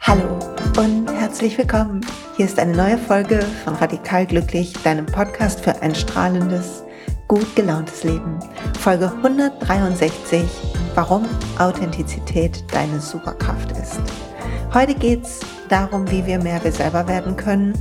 Hallo 0.00 0.38
und 0.78 1.12
herzlich 1.12 1.58
willkommen. 1.58 2.00
Hier 2.38 2.46
ist 2.46 2.58
eine 2.58 2.74
neue 2.74 2.96
Folge 2.96 3.40
von 3.64 3.74
Radikal 3.74 4.24
Glücklich, 4.24 4.72
deinem 4.82 5.04
Podcast 5.04 5.60
für 5.60 5.82
ein 5.82 5.94
strahlendes, 5.94 6.84
gut 7.28 7.54
gelauntes 7.54 8.02
Leben. 8.02 8.38
Folge 8.80 9.12
163, 9.22 10.42
warum 10.94 11.26
Authentizität 11.58 12.64
deine 12.72 12.98
Superkraft 12.98 13.72
ist. 13.72 14.00
Heute 14.72 14.94
geht 14.94 15.24
es 15.24 15.40
darum, 15.68 16.10
wie 16.10 16.24
wir 16.24 16.38
mehr 16.38 16.64
wir 16.64 16.72
selber 16.72 17.06
werden 17.06 17.36
können, 17.36 17.74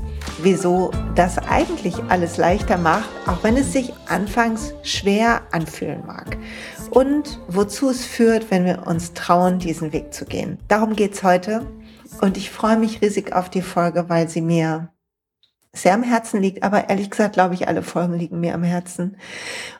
wieso 0.44 0.92
das 1.16 1.38
eigentlich 1.38 1.96
alles 2.10 2.38
leichter 2.38 2.78
macht, 2.78 3.10
auch 3.28 3.44
wenn 3.44 3.57
es 3.57 3.71
sich 3.74 3.93
anfangs 4.07 4.74
schwer 4.84 5.42
anfühlen 5.52 6.06
mag. 6.06 6.38
Und 6.89 7.39
wozu 7.48 7.89
es 7.89 8.06
führt, 8.06 8.51
wenn 8.51 8.65
wir 8.65 8.88
uns 8.88 9.14
trauen, 9.14 9.60
diesen 9.60 9.93
Weg 9.93 10.14
zu 10.14 10.25
gehen. 10.25 10.57
Darum 10.68 10.96
geht 10.96 11.14
es 11.14 11.24
heute. 11.24 11.65
Und 12.20 12.38
ich 12.38 12.51
freue 12.51 12.78
mich 12.78 13.01
riesig 13.01 13.34
auf 13.34 13.50
die 13.50 13.62
Folge, 13.62 14.10
weil 14.10 14.28
sie 14.28 14.42
mir 14.42 14.89
sehr 15.74 15.93
am 15.93 16.04
Herzen 16.04 16.42
liegt. 16.42 16.64
Aber 16.64 16.89
ehrlich 16.89 17.10
gesagt, 17.10 17.34
glaube 17.34 17.54
ich, 17.54 17.68
alle 17.68 17.84
Folgen 17.84 18.14
liegen 18.14 18.39
mir 18.39 18.54
am 18.54 18.64
Herzen. 18.64 19.18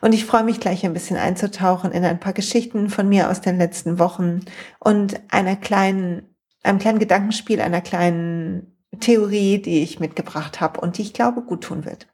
Und 0.00 0.14
ich 0.14 0.24
freue 0.24 0.44
mich 0.44 0.58
gleich 0.58 0.86
ein 0.86 0.94
bisschen 0.94 1.18
einzutauchen 1.18 1.92
in 1.92 2.04
ein 2.04 2.20
paar 2.20 2.32
Geschichten 2.32 2.88
von 2.88 3.08
mir 3.08 3.30
aus 3.30 3.42
den 3.42 3.58
letzten 3.58 3.98
Wochen 3.98 4.40
und 4.78 5.20
einer 5.30 5.56
kleinen 5.56 6.32
einem 6.62 6.78
kleinen 6.78 6.98
Gedankenspiel, 6.98 7.60
einer 7.60 7.80
kleinen 7.80 8.71
Theorie, 9.00 9.60
die 9.60 9.82
ich 9.82 10.00
mitgebracht 10.00 10.60
habe 10.60 10.80
und 10.80 10.98
die 10.98 11.02
ich 11.02 11.12
glaube 11.12 11.42
gut 11.42 11.64
tun 11.64 11.84
wird. 11.84 12.06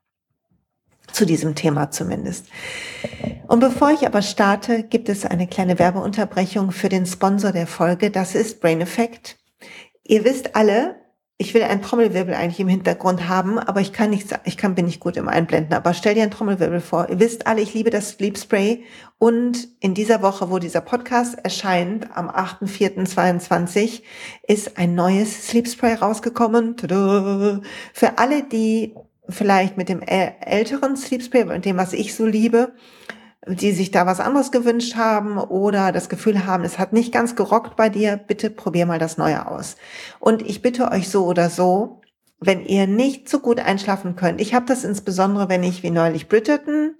Zu 1.12 1.24
diesem 1.24 1.54
Thema 1.54 1.90
zumindest. 1.90 2.46
Und 3.46 3.60
bevor 3.60 3.90
ich 3.90 4.06
aber 4.06 4.22
starte, 4.22 4.82
gibt 4.82 5.08
es 5.08 5.24
eine 5.24 5.46
kleine 5.46 5.78
Werbeunterbrechung 5.78 6.70
für 6.70 6.88
den 6.88 7.06
Sponsor 7.06 7.50
der 7.50 7.66
Folge. 7.66 8.10
Das 8.10 8.34
ist 8.34 8.60
Brain 8.60 8.80
Effect. 8.80 9.38
Ihr 10.04 10.24
wisst 10.24 10.54
alle, 10.54 10.96
ich 11.40 11.54
will 11.54 11.62
einen 11.62 11.82
Trommelwirbel 11.82 12.34
eigentlich 12.34 12.58
im 12.58 12.66
Hintergrund 12.66 13.28
haben, 13.28 13.60
aber 13.60 13.80
ich 13.80 13.92
kann 13.92 14.10
nicht, 14.10 14.26
ich 14.44 14.56
kann, 14.56 14.74
bin 14.74 14.86
nicht 14.86 14.98
gut 14.98 15.16
im 15.16 15.28
Einblenden, 15.28 15.72
aber 15.72 15.94
stell 15.94 16.14
dir 16.14 16.22
einen 16.22 16.32
Trommelwirbel 16.32 16.80
vor. 16.80 17.08
Ihr 17.08 17.20
wisst 17.20 17.46
alle, 17.46 17.60
ich 17.60 17.74
liebe 17.74 17.90
das 17.90 18.10
Sleep 18.10 18.36
Spray 18.36 18.82
und 19.18 19.68
in 19.78 19.94
dieser 19.94 20.20
Woche, 20.20 20.50
wo 20.50 20.58
dieser 20.58 20.80
Podcast 20.80 21.38
erscheint, 21.38 22.08
am 22.16 22.28
8.4.22, 22.28 24.02
ist 24.48 24.76
ein 24.78 24.96
neues 24.96 25.46
Sleep 25.46 25.68
Spray 25.68 25.94
rausgekommen. 25.94 26.76
Tada! 26.76 27.60
Für 27.94 28.18
alle, 28.18 28.42
die 28.42 28.96
vielleicht 29.28 29.76
mit 29.76 29.88
dem 29.88 30.02
älteren 30.02 30.96
Sleep 30.96 31.22
Spray 31.22 31.44
und 31.44 31.64
dem, 31.64 31.76
was 31.76 31.92
ich 31.92 32.16
so 32.16 32.26
liebe, 32.26 32.72
die 33.48 33.72
sich 33.72 33.90
da 33.90 34.06
was 34.06 34.20
anderes 34.20 34.50
gewünscht 34.50 34.96
haben 34.96 35.38
oder 35.38 35.92
das 35.92 36.08
Gefühl 36.08 36.46
haben, 36.46 36.64
es 36.64 36.78
hat 36.78 36.92
nicht 36.92 37.12
ganz 37.12 37.34
gerockt 37.36 37.76
bei 37.76 37.88
dir, 37.88 38.16
bitte 38.16 38.50
probier 38.50 38.86
mal 38.86 38.98
das 38.98 39.18
Neue 39.18 39.46
aus. 39.46 39.76
Und 40.20 40.42
ich 40.42 40.62
bitte 40.62 40.90
euch 40.90 41.08
so 41.08 41.24
oder 41.26 41.50
so, 41.50 42.00
wenn 42.40 42.64
ihr 42.64 42.86
nicht 42.86 43.28
so 43.28 43.40
gut 43.40 43.58
einschlafen 43.58 44.16
könnt, 44.16 44.40
ich 44.40 44.54
habe 44.54 44.66
das 44.66 44.84
insbesondere, 44.84 45.48
wenn 45.48 45.62
ich 45.62 45.82
wie 45.82 45.90
neulich 45.90 46.28
Bridgerton 46.28 46.94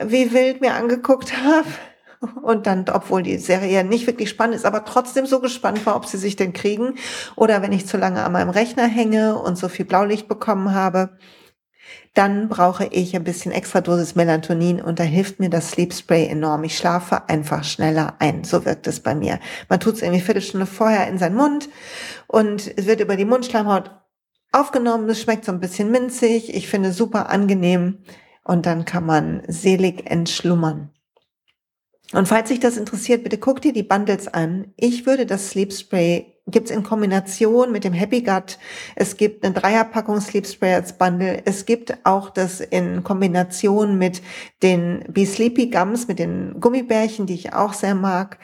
wie 0.00 0.32
wild 0.32 0.60
mir 0.60 0.74
angeguckt 0.74 1.34
habe 1.44 1.68
und 2.42 2.66
dann, 2.66 2.86
obwohl 2.90 3.22
die 3.22 3.38
Serie 3.38 3.84
nicht 3.84 4.06
wirklich 4.06 4.30
spannend 4.30 4.56
ist, 4.56 4.64
aber 4.64 4.84
trotzdem 4.84 5.26
so 5.26 5.40
gespannt 5.40 5.84
war, 5.86 5.96
ob 5.96 6.06
sie 6.06 6.16
sich 6.16 6.36
denn 6.36 6.52
kriegen 6.52 6.94
oder 7.36 7.62
wenn 7.62 7.72
ich 7.72 7.86
zu 7.86 7.96
lange 7.96 8.24
an 8.24 8.32
meinem 8.32 8.50
Rechner 8.50 8.86
hänge 8.86 9.38
und 9.38 9.58
so 9.58 9.68
viel 9.68 9.84
Blaulicht 9.84 10.28
bekommen 10.28 10.74
habe, 10.74 11.10
dann 12.14 12.48
brauche 12.48 12.86
ich 12.86 13.16
ein 13.16 13.24
bisschen 13.24 13.52
extra 13.52 13.80
Dosis 13.80 14.14
Melatonin 14.14 14.82
und 14.82 14.98
da 14.98 15.04
hilft 15.04 15.40
mir 15.40 15.48
das 15.48 15.70
Sleep 15.70 15.94
Spray 15.94 16.26
enorm. 16.26 16.64
Ich 16.64 16.76
schlafe 16.76 17.28
einfach 17.28 17.64
schneller 17.64 18.16
ein. 18.18 18.44
So 18.44 18.64
wirkt 18.64 18.86
es 18.86 19.00
bei 19.00 19.14
mir. 19.14 19.40
Man 19.68 19.80
tut 19.80 19.94
es 19.94 20.02
irgendwie 20.02 20.18
eine 20.18 20.24
Viertelstunde 20.24 20.66
vorher 20.66 21.08
in 21.08 21.18
seinen 21.18 21.36
Mund 21.36 21.70
und 22.26 22.70
es 22.76 22.86
wird 22.86 23.00
über 23.00 23.16
die 23.16 23.24
Mundschleimhaut 23.24 23.90
aufgenommen. 24.52 25.08
Es 25.08 25.22
schmeckt 25.22 25.46
so 25.46 25.52
ein 25.52 25.60
bisschen 25.60 25.90
minzig. 25.90 26.54
Ich 26.54 26.68
finde 26.68 26.92
super 26.92 27.30
angenehm 27.30 27.98
und 28.44 28.66
dann 28.66 28.84
kann 28.84 29.06
man 29.06 29.42
selig 29.48 30.10
entschlummern. 30.10 30.90
Und 32.12 32.28
falls 32.28 32.50
sich 32.50 32.60
das 32.60 32.76
interessiert, 32.76 33.24
bitte 33.24 33.38
guck 33.38 33.62
dir 33.62 33.72
die 33.72 33.82
Bundles 33.82 34.28
an. 34.28 34.72
Ich 34.76 35.06
würde 35.06 35.24
das 35.24 35.48
Sleep 35.48 35.72
Spray 35.72 36.31
gibt's 36.46 36.70
in 36.70 36.82
Kombination 36.82 37.70
mit 37.72 37.84
dem 37.84 37.92
Happy 37.92 38.22
Gut. 38.22 38.58
Es 38.96 39.16
gibt 39.16 39.44
eine 39.44 39.54
Dreierpackung 39.54 40.20
Sleep 40.20 40.46
Spray 40.46 40.74
als 40.74 40.92
Bundle. 40.94 41.42
Es 41.44 41.66
gibt 41.66 41.96
auch 42.04 42.30
das 42.30 42.60
in 42.60 43.04
Kombination 43.04 43.96
mit 43.96 44.22
den 44.62 45.04
Be 45.08 45.24
Sleepy 45.24 45.68
Gums, 45.70 46.08
mit 46.08 46.18
den 46.18 46.60
Gummibärchen, 46.60 47.26
die 47.26 47.34
ich 47.34 47.52
auch 47.52 47.72
sehr 47.72 47.94
mag. 47.94 48.38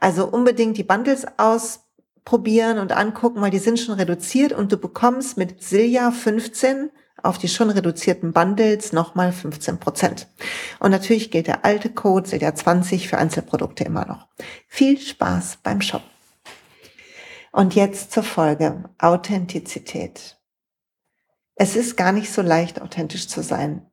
Also 0.00 0.26
unbedingt 0.26 0.76
die 0.76 0.84
Bundles 0.84 1.26
ausprobieren 1.38 2.78
und 2.78 2.92
angucken, 2.92 3.40
weil 3.40 3.50
die 3.50 3.58
sind 3.58 3.78
schon 3.78 3.94
reduziert 3.94 4.52
und 4.52 4.72
du 4.72 4.76
bekommst 4.76 5.36
mit 5.36 5.62
Silja 5.62 6.10
15 6.10 6.90
auf 7.22 7.38
die 7.38 7.48
schon 7.48 7.70
reduzierten 7.70 8.32
Bundles 8.32 8.92
nochmal 8.92 9.32
15 9.32 9.78
Prozent. 9.78 10.28
Und 10.78 10.90
natürlich 10.90 11.30
gilt 11.30 11.46
der 11.46 11.64
alte 11.64 11.88
Code 11.88 12.28
Silja 12.28 12.54
20 12.54 13.08
für 13.08 13.16
Einzelprodukte 13.16 13.84
immer 13.84 14.04
noch. 14.04 14.26
Viel 14.68 15.00
Spaß 15.00 15.58
beim 15.62 15.80
Shoppen. 15.80 16.13
Und 17.54 17.76
jetzt 17.76 18.10
zur 18.10 18.24
Folge. 18.24 18.82
Authentizität. 18.98 20.40
Es 21.54 21.76
ist 21.76 21.96
gar 21.96 22.10
nicht 22.10 22.32
so 22.32 22.42
leicht, 22.42 22.82
authentisch 22.82 23.28
zu 23.28 23.44
sein. 23.44 23.86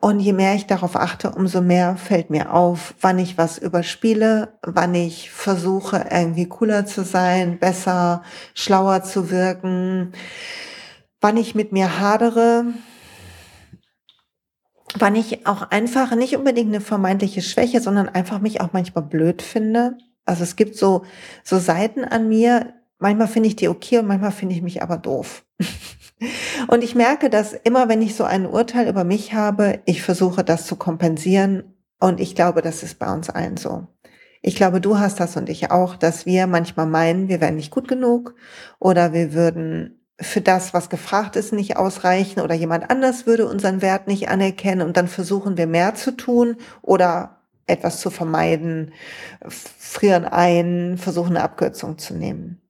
Und 0.00 0.18
je 0.18 0.32
mehr 0.32 0.56
ich 0.56 0.66
darauf 0.66 0.96
achte, 0.96 1.30
umso 1.30 1.60
mehr 1.60 1.94
fällt 1.94 2.28
mir 2.28 2.52
auf, 2.52 2.96
wann 3.00 3.20
ich 3.20 3.38
was 3.38 3.56
überspiele, 3.56 4.58
wann 4.62 4.96
ich 4.96 5.30
versuche, 5.30 6.08
irgendwie 6.10 6.48
cooler 6.48 6.84
zu 6.84 7.04
sein, 7.04 7.60
besser, 7.60 8.24
schlauer 8.52 9.04
zu 9.04 9.30
wirken, 9.30 10.10
wann 11.20 11.36
ich 11.36 11.54
mit 11.54 11.70
mir 11.70 12.00
hadere, 12.00 12.64
wann 14.96 15.14
ich 15.14 15.46
auch 15.46 15.70
einfach 15.70 16.16
nicht 16.16 16.36
unbedingt 16.36 16.74
eine 16.74 16.80
vermeintliche 16.80 17.42
Schwäche, 17.42 17.80
sondern 17.80 18.08
einfach 18.08 18.40
mich 18.40 18.60
auch 18.60 18.72
manchmal 18.72 19.04
blöd 19.04 19.40
finde 19.40 19.98
also 20.24 20.42
es 20.42 20.56
gibt 20.56 20.76
so, 20.76 21.04
so 21.44 21.58
Seiten 21.58 22.04
an 22.04 22.28
mir, 22.28 22.74
manchmal 22.98 23.28
finde 23.28 23.48
ich 23.48 23.56
die 23.56 23.68
okay 23.68 23.98
und 23.98 24.06
manchmal 24.06 24.32
finde 24.32 24.54
ich 24.54 24.62
mich 24.62 24.82
aber 24.82 24.96
doof. 24.96 25.44
und 26.68 26.84
ich 26.84 26.94
merke, 26.94 27.30
dass 27.30 27.52
immer 27.52 27.88
wenn 27.88 28.02
ich 28.02 28.14
so 28.14 28.24
ein 28.24 28.46
Urteil 28.46 28.88
über 28.88 29.04
mich 29.04 29.34
habe, 29.34 29.80
ich 29.84 30.02
versuche 30.02 30.44
das 30.44 30.66
zu 30.66 30.76
kompensieren 30.76 31.74
und 31.98 32.20
ich 32.20 32.34
glaube, 32.34 32.62
das 32.62 32.82
ist 32.82 32.98
bei 32.98 33.12
uns 33.12 33.30
allen 33.30 33.56
so. 33.56 33.86
Ich 34.40 34.56
glaube, 34.56 34.80
du 34.80 34.98
hast 34.98 35.20
das 35.20 35.36
und 35.36 35.48
ich 35.48 35.70
auch, 35.70 35.94
dass 35.94 36.26
wir 36.26 36.48
manchmal 36.48 36.86
meinen, 36.86 37.28
wir 37.28 37.40
wären 37.40 37.56
nicht 37.56 37.70
gut 37.70 37.86
genug 37.86 38.34
oder 38.80 39.12
wir 39.12 39.34
würden 39.34 40.00
für 40.20 40.40
das, 40.40 40.74
was 40.74 40.90
gefragt 40.90 41.36
ist, 41.36 41.52
nicht 41.52 41.76
ausreichen 41.76 42.40
oder 42.40 42.54
jemand 42.54 42.90
anders 42.90 43.26
würde 43.26 43.46
unseren 43.46 43.82
Wert 43.82 44.08
nicht 44.08 44.28
anerkennen 44.28 44.86
und 44.86 44.96
dann 44.96 45.08
versuchen 45.08 45.56
wir 45.56 45.66
mehr 45.66 45.94
zu 45.94 46.16
tun 46.16 46.56
oder 46.80 47.41
etwas 47.72 48.00
zu 48.00 48.10
vermeiden, 48.10 48.92
frieren 49.48 50.24
ein, 50.24 50.98
versuchen 50.98 51.36
eine 51.36 51.42
Abkürzung 51.42 51.98
zu 51.98 52.14
nehmen. 52.14 52.60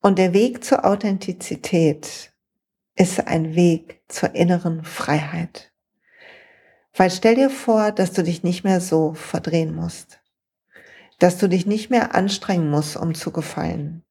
Und 0.00 0.18
der 0.18 0.32
Weg 0.32 0.64
zur 0.64 0.84
Authentizität 0.84 2.32
ist 2.96 3.26
ein 3.26 3.54
Weg 3.54 4.02
zur 4.08 4.34
inneren 4.34 4.84
Freiheit. 4.84 5.72
Weil 6.94 7.10
stell 7.10 7.36
dir 7.36 7.50
vor, 7.50 7.92
dass 7.92 8.12
du 8.12 8.22
dich 8.22 8.42
nicht 8.42 8.64
mehr 8.64 8.80
so 8.80 9.14
verdrehen 9.14 9.74
musst. 9.74 10.20
Dass 11.18 11.38
du 11.38 11.48
dich 11.48 11.66
nicht 11.66 11.88
mehr 11.88 12.14
anstrengen 12.14 12.68
musst, 12.68 12.96
um 12.96 13.14
zu 13.14 13.30
gefallen. 13.30 14.02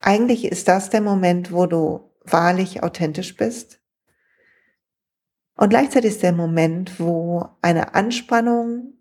Eigentlich 0.00 0.44
ist 0.44 0.68
das 0.68 0.90
der 0.90 1.02
Moment, 1.02 1.52
wo 1.52 1.66
du 1.66 2.10
wahrlich 2.24 2.82
authentisch 2.82 3.36
bist 3.36 3.75
und 5.56 5.70
gleichzeitig 5.70 6.12
ist 6.12 6.22
der 6.22 6.32
Moment, 6.32 7.00
wo 7.00 7.48
eine 7.62 7.94
Anspannung 7.94 8.94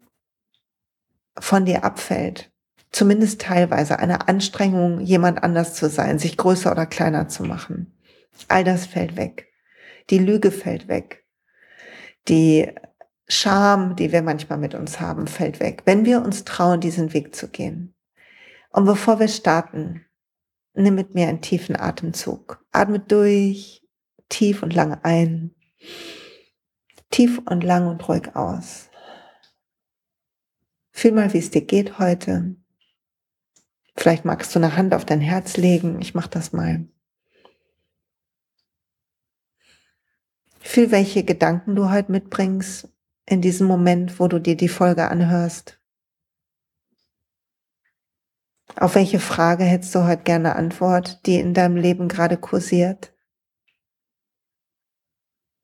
von 1.38 1.66
dir 1.66 1.84
abfällt. 1.84 2.52
Zumindest 2.92 3.42
teilweise 3.42 4.00
eine 4.00 4.30
Anstrengung, 4.30 5.02
jemand 5.02 5.44
anders 5.44 5.74
zu 5.74 5.90
sein, 5.90 6.18
sich 6.18 6.38
größer 6.38 6.72
oder 6.72 6.86
kleiner 6.86 7.28
zu 7.28 7.44
machen. 7.44 7.94
All 8.48 8.64
das 8.64 8.86
fällt 8.86 9.18
weg. 9.18 9.52
Die 10.10 10.18
Lüge 10.18 10.50
fällt 10.50 10.88
weg. 10.88 11.26
Die 12.30 12.72
Scham, 13.28 13.96
die 13.96 14.12
wir 14.14 14.22
manchmal 14.22 14.60
mit 14.60 14.76
uns 14.76 15.02
haben, 15.02 15.28
fällt 15.28 15.60
weg, 15.60 15.82
wenn 15.86 16.06
wir 16.06 16.22
uns 16.22 16.46
trauen, 16.46 16.80
diesen 16.80 17.14
Weg 17.14 17.36
zu 17.36 17.50
gehen. 17.50 17.96
Und 18.70 18.86
bevor 18.86 19.20
wir 19.20 19.28
starten, 19.28 20.06
nimm 20.74 20.96
mit 20.96 21.16
mir 21.16 21.28
einen 21.28 21.42
tiefen 21.42 21.76
Atemzug. 21.76 22.64
Atme 22.72 23.00
durch, 23.00 23.84
tief 24.30 24.64
und 24.64 24.74
lange 24.74 25.04
ein 25.04 25.56
tief 27.16 27.42
und 27.46 27.64
lang 27.64 27.88
und 27.88 28.06
ruhig 28.10 28.36
aus. 28.36 28.90
Fühl 30.92 31.14
mal, 31.14 31.32
wie 31.32 31.38
es 31.38 31.50
dir 31.50 31.62
geht 31.62 31.98
heute. 31.98 32.58
Vielleicht 33.96 34.26
magst 34.26 34.54
du 34.54 34.60
eine 34.60 34.76
Hand 34.76 34.94
auf 34.94 35.06
dein 35.06 35.22
Herz 35.22 35.56
legen. 35.56 36.02
Ich 36.02 36.14
mache 36.14 36.30
das 36.30 36.52
mal. 36.52 36.86
Fühl, 40.60 40.92
welche 40.92 41.24
Gedanken 41.24 41.78
du 41.78 41.90
heute 41.90 42.12
mitbringst 42.12 42.90
in 43.26 43.40
diesem 43.40 43.68
Moment, 43.68 44.20
wo 44.20 44.28
du 44.28 44.40
dir 44.40 44.58
die 44.58 44.68
Folge 44.68 45.10
anhörst. 45.10 45.80
Auf 48.76 48.96
welche 48.96 49.22
Frage 49.22 49.64
hättest 49.64 49.96
du 49.96 50.04
heute 50.04 50.24
gerne 50.24 50.58
Antwort, 50.58 51.26
die 51.26 51.40
in 51.40 51.54
deinem 51.54 51.78
Leben 51.78 52.10
gerade 52.10 52.36
kursiert? 52.36 53.15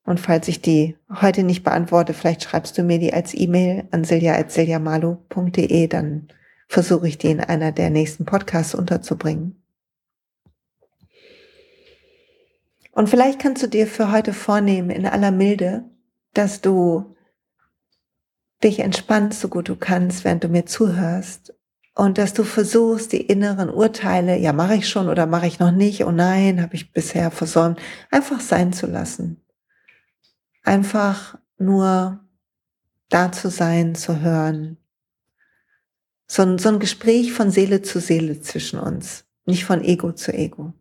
Und 0.03 0.19
falls 0.19 0.47
ich 0.47 0.61
die 0.61 0.97
heute 1.21 1.43
nicht 1.43 1.63
beantworte, 1.63 2.13
vielleicht 2.13 2.43
schreibst 2.43 2.77
du 2.77 2.83
mir 2.83 2.99
die 2.99 3.13
als 3.13 3.33
E-Mail 3.33 3.87
an 3.91 4.03
silja.siljamalu.de, 4.03 5.87
dann 5.87 6.27
versuche 6.67 7.07
ich 7.07 7.17
die 7.17 7.31
in 7.31 7.39
einer 7.39 7.71
der 7.71 7.89
nächsten 7.89 8.25
Podcasts 8.25 8.73
unterzubringen. 8.73 9.61
Und 12.93 13.09
vielleicht 13.09 13.39
kannst 13.39 13.63
du 13.63 13.67
dir 13.67 13.87
für 13.87 14.11
heute 14.11 14.33
vornehmen, 14.33 14.89
in 14.89 15.05
aller 15.05 15.31
Milde, 15.31 15.85
dass 16.33 16.61
du 16.61 17.15
dich 18.63 18.79
entspannst, 18.79 19.39
so 19.39 19.47
gut 19.47 19.69
du 19.69 19.75
kannst, 19.75 20.23
während 20.23 20.43
du 20.43 20.47
mir 20.47 20.65
zuhörst. 20.65 21.53
Und 21.93 22.17
dass 22.17 22.33
du 22.33 22.43
versuchst, 22.43 23.11
die 23.11 23.21
inneren 23.21 23.69
Urteile, 23.69 24.37
ja, 24.37 24.53
mache 24.53 24.75
ich 24.75 24.87
schon 24.87 25.09
oder 25.09 25.25
mache 25.25 25.47
ich 25.47 25.59
noch 25.59 25.71
nicht, 25.71 26.05
oh 26.05 26.11
nein, 26.11 26.61
habe 26.61 26.75
ich 26.75 26.93
bisher 26.93 27.31
versäumt, 27.31 27.79
einfach 28.09 28.39
sein 28.39 28.71
zu 28.71 28.87
lassen. 28.87 29.40
Einfach 30.63 31.39
nur 31.57 32.23
da 33.09 33.31
zu 33.31 33.49
sein, 33.49 33.95
zu 33.95 34.21
hören. 34.21 34.77
So 36.27 36.43
ein, 36.43 36.57
so 36.57 36.69
ein 36.69 36.79
Gespräch 36.79 37.33
von 37.33 37.51
Seele 37.51 37.81
zu 37.81 37.99
Seele 37.99 38.41
zwischen 38.41 38.79
uns, 38.79 39.25
nicht 39.45 39.65
von 39.65 39.83
Ego 39.83 40.13
zu 40.13 40.33
Ego. 40.33 40.73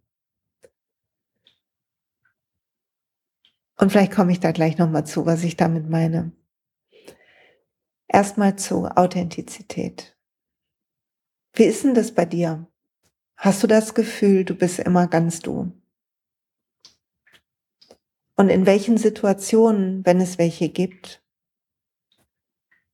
Und 3.77 3.91
vielleicht 3.91 4.13
komme 4.13 4.31
ich 4.33 4.41
da 4.41 4.53
gleich 4.53 4.77
nochmal 4.77 5.07
zu, 5.07 5.25
was 5.27 5.43
ich 5.43 5.57
damit 5.57 5.89
meine. 5.89 6.33
Erstmal 8.07 8.57
zu 8.57 8.87
Authentizität. 8.87 10.17
Wie 11.55 11.65
ist 11.65 11.85
denn 11.85 11.95
das 11.95 12.15
bei 12.15 12.27
dir? 12.27 12.67
Hast 13.37 13.63
du 13.63 13.67
das 13.67 13.95
Gefühl, 13.95 14.45
du 14.45 14.55
bist 14.55 14.79
immer 14.81 15.07
ganz 15.07 15.41
du? 15.41 15.73
Und 18.41 18.49
in 18.49 18.65
welchen 18.65 18.97
Situationen, 18.97 20.03
wenn 20.07 20.19
es 20.19 20.39
welche 20.39 20.71
gibt, 20.71 21.23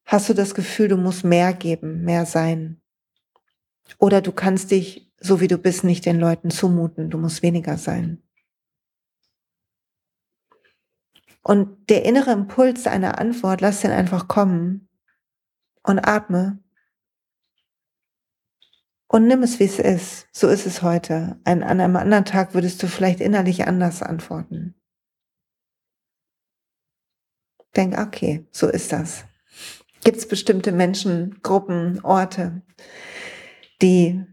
hast 0.05 0.29
du 0.29 0.35
das 0.35 0.57
Gefühl, 0.57 0.89
du 0.89 0.97
musst 0.97 1.23
mehr 1.23 1.53
geben, 1.55 2.03
mehr 2.03 2.27
sein? 2.27 2.83
Oder 3.99 4.23
du 4.23 4.33
kannst 4.33 4.73
dich, 4.73 5.09
so 5.21 5.41
wie 5.41 5.47
du 5.47 5.57
bist, 5.57 5.85
nicht 5.85 6.05
den 6.05 6.19
Leuten 6.19 6.51
zumuten, 6.51 7.11
du 7.11 7.19
musst 7.19 7.45
weniger 7.45 7.79
sein. 7.79 8.25
Und 11.45 11.91
der 11.91 12.05
innere 12.05 12.33
Impuls 12.33 12.89
einer 12.89 13.21
Antwort, 13.21 13.61
lass 13.61 13.83
den 13.83 13.93
einfach 13.93 14.27
kommen 14.27 14.89
und 15.85 16.01
atme. 16.01 16.59
Und 19.07 19.29
nimm 19.29 19.45
es, 19.45 19.61
wie 19.61 19.67
es 19.67 19.79
ist. 19.79 20.27
So 20.33 20.49
ist 20.49 20.67
es 20.67 20.83
heute. 20.83 21.39
An 21.45 21.63
einem 21.63 21.95
anderen 21.95 22.25
Tag 22.25 22.53
würdest 22.53 22.83
du 22.83 22.89
vielleicht 22.89 23.21
innerlich 23.21 23.69
anders 23.69 24.03
antworten. 24.03 24.75
Denk, 27.77 27.99
okay, 27.99 28.47
so 28.51 28.69
ist 28.69 28.93
das. 28.93 29.25
Gibt 30.03 30.19
es 30.19 30.29
bestimmte 30.29 30.73
Menschen, 30.73 31.41
Gruppen, 31.43 32.01
Orte, 32.03 32.63
die 33.83 34.25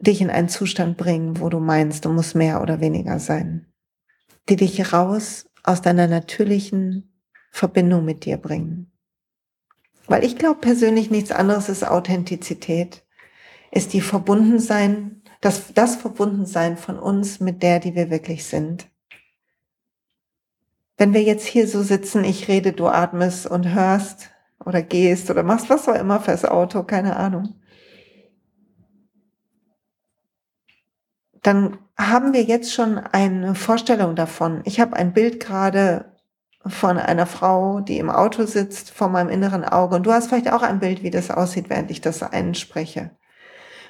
dich 0.00 0.20
in 0.20 0.30
einen 0.30 0.48
Zustand 0.48 0.96
bringen, 0.96 1.40
wo 1.40 1.48
du 1.48 1.60
meinst, 1.60 2.04
du 2.04 2.10
musst 2.10 2.34
mehr 2.34 2.60
oder 2.60 2.80
weniger 2.80 3.18
sein, 3.18 3.72
die 4.48 4.56
dich 4.56 4.92
raus 4.92 5.48
aus 5.62 5.80
deiner 5.80 6.08
natürlichen 6.08 7.12
Verbindung 7.52 8.04
mit 8.04 8.24
dir 8.24 8.36
bringen. 8.36 8.90
Weil 10.08 10.24
ich 10.24 10.36
glaube 10.36 10.60
persönlich 10.60 11.10
nichts 11.10 11.30
anderes 11.30 11.68
ist 11.68 11.86
Authentizität, 11.86 13.04
ist 13.70 13.92
die 13.92 14.00
Verbundensein, 14.00 15.22
das, 15.40 15.72
das 15.72 15.96
Verbundensein 15.96 16.76
von 16.76 16.98
uns 16.98 17.40
mit 17.40 17.62
der, 17.62 17.78
die 17.78 17.94
wir 17.94 18.10
wirklich 18.10 18.44
sind. 18.44 18.91
Wenn 20.96 21.14
wir 21.14 21.22
jetzt 21.22 21.46
hier 21.46 21.66
so 21.66 21.82
sitzen, 21.82 22.24
ich 22.24 22.48
rede, 22.48 22.72
du 22.72 22.86
atmest 22.86 23.46
und 23.46 23.74
hörst 23.74 24.30
oder 24.64 24.82
gehst 24.82 25.30
oder 25.30 25.42
machst 25.42 25.70
was 25.70 25.88
auch 25.88 25.94
immer 25.94 26.20
fürs 26.20 26.44
Auto, 26.44 26.82
keine 26.82 27.16
Ahnung. 27.16 27.54
Dann 31.42 31.78
haben 31.98 32.32
wir 32.32 32.42
jetzt 32.42 32.72
schon 32.72 32.98
eine 32.98 33.54
Vorstellung 33.54 34.14
davon. 34.14 34.62
Ich 34.64 34.80
habe 34.80 34.94
ein 34.96 35.12
Bild 35.12 35.40
gerade 35.40 36.12
von 36.64 36.98
einer 36.98 37.26
Frau, 37.26 37.80
die 37.80 37.98
im 37.98 38.10
Auto 38.10 38.46
sitzt, 38.46 38.90
vor 38.90 39.08
meinem 39.08 39.28
inneren 39.28 39.64
Auge. 39.64 39.96
Und 39.96 40.04
du 40.04 40.12
hast 40.12 40.28
vielleicht 40.28 40.52
auch 40.52 40.62
ein 40.62 40.78
Bild, 40.78 41.02
wie 41.02 41.10
das 41.10 41.30
aussieht, 41.30 41.68
während 41.68 41.90
ich 41.90 42.00
das 42.00 42.22
einspreche. 42.22 43.10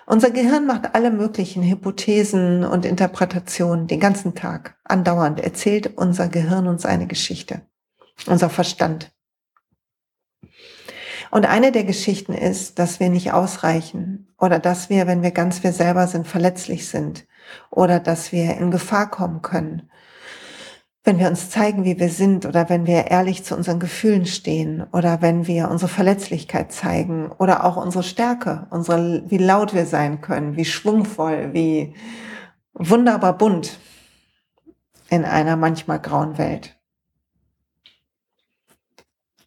Unser 0.07 0.31
Gehirn 0.31 0.67
macht 0.67 0.95
alle 0.95 1.11
möglichen 1.11 1.63
Hypothesen 1.63 2.65
und 2.65 2.85
Interpretationen 2.85 3.87
den 3.87 4.01
ganzen 4.01 4.35
Tag. 4.35 4.77
Andauernd 4.85 5.41
erzählt 5.41 5.97
unser 5.97 6.29
Gehirn 6.29 6.67
uns 6.67 6.85
eine 6.85 7.07
Geschichte. 7.07 7.63
Unser 8.27 8.51
Verstand. 8.51 9.13
Und 11.31 11.47
eine 11.47 11.73
der 11.73 11.85
Geschichten 11.85 12.35
ist, 12.35 12.79
dass 12.79 13.01
wir 13.01 13.09
nicht 13.09 13.33
ausreichen 13.33 14.35
oder 14.39 14.59
dass 14.59 14.91
wir, 14.91 15.07
wenn 15.07 15.23
wir 15.23 15.31
ganz 15.31 15.63
wir 15.63 15.73
selber 15.73 16.07
sind, 16.07 16.27
verletzlich 16.27 16.89
sind 16.89 17.27
oder 17.71 18.01
dass 18.01 18.33
wir 18.33 18.57
in 18.59 18.71
Gefahr 18.71 19.11
kommen 19.11 19.41
können 19.41 19.89
wenn 21.05 21.19
wir 21.19 21.29
uns 21.29 21.51
zeigen, 21.51 21.85
wie 21.85 21.99
wir 21.99 22.11
sind 22.11 22.47
oder 22.47 22.69
wenn 22.69 22.87
wir 22.87 23.11
ehrlich 23.11 23.45
zu 23.45 23.57
unseren 23.57 23.81
Gefühlen 23.81 24.25
stehen 24.25 24.85
oder 24.93 25.21
wenn 25.21 25.49
wir 25.49 25.69
unsere 25.69 25.91
Verletzlichkeit 25.91 26.73
zeigen 26.73 27.33
oder 27.33 27.65
auch 27.65 27.77
unsere 27.77 28.05
Stärke, 28.05 28.67
unsere, 28.71 29.29
wie 29.29 29.39
laut 29.39 29.75
wir 29.75 29.87
sein 29.87 30.21
können, 30.21 30.57
wie 30.57 30.65
schwungvoll, 30.65 31.53
wie 31.53 31.95
wunderbar 32.73 33.37
bunt 33.37 33.79
in 35.11 35.25
einer 35.25 35.57
manchmal 35.57 36.01
grauen 36.01 36.39
Welt. 36.39 36.79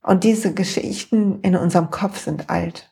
Und 0.02 0.24
diese 0.24 0.54
Geschichten 0.54 1.40
in 1.42 1.56
unserem 1.56 1.90
Kopf 1.90 2.20
sind 2.20 2.50
alt. 2.50 2.92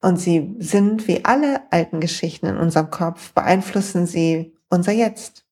Und 0.00 0.16
sie 0.16 0.54
sind 0.58 1.06
wie 1.08 1.24
alle 1.24 1.60
alten 1.70 2.00
Geschichten 2.00 2.46
in 2.46 2.56
unserem 2.56 2.88
Kopf, 2.90 3.34
beeinflussen 3.34 4.06
sie 4.06 4.54
unser 4.70 4.92
Jetzt. 4.92 5.44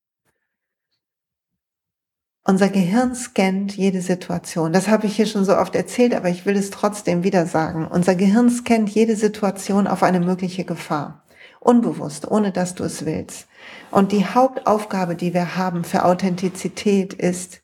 Unser 2.48 2.70
Gehirn 2.70 3.14
scannt 3.14 3.76
jede 3.76 4.00
Situation. 4.00 4.72
Das 4.72 4.88
habe 4.88 5.06
ich 5.06 5.16
hier 5.16 5.26
schon 5.26 5.44
so 5.44 5.54
oft 5.54 5.74
erzählt, 5.74 6.14
aber 6.14 6.30
ich 6.30 6.46
will 6.46 6.56
es 6.56 6.70
trotzdem 6.70 7.22
wieder 7.22 7.44
sagen. 7.44 7.86
Unser 7.86 8.14
Gehirn 8.14 8.48
scannt 8.48 8.88
jede 8.88 9.16
Situation 9.16 9.86
auf 9.86 10.02
eine 10.02 10.18
mögliche 10.18 10.64
Gefahr. 10.64 11.26
Unbewusst, 11.60 12.26
ohne 12.26 12.50
dass 12.50 12.74
du 12.74 12.84
es 12.84 13.04
willst. 13.04 13.48
Und 13.90 14.12
die 14.12 14.24
Hauptaufgabe, 14.24 15.14
die 15.14 15.34
wir 15.34 15.56
haben 15.58 15.84
für 15.84 16.06
Authentizität 16.06 17.12
ist, 17.12 17.60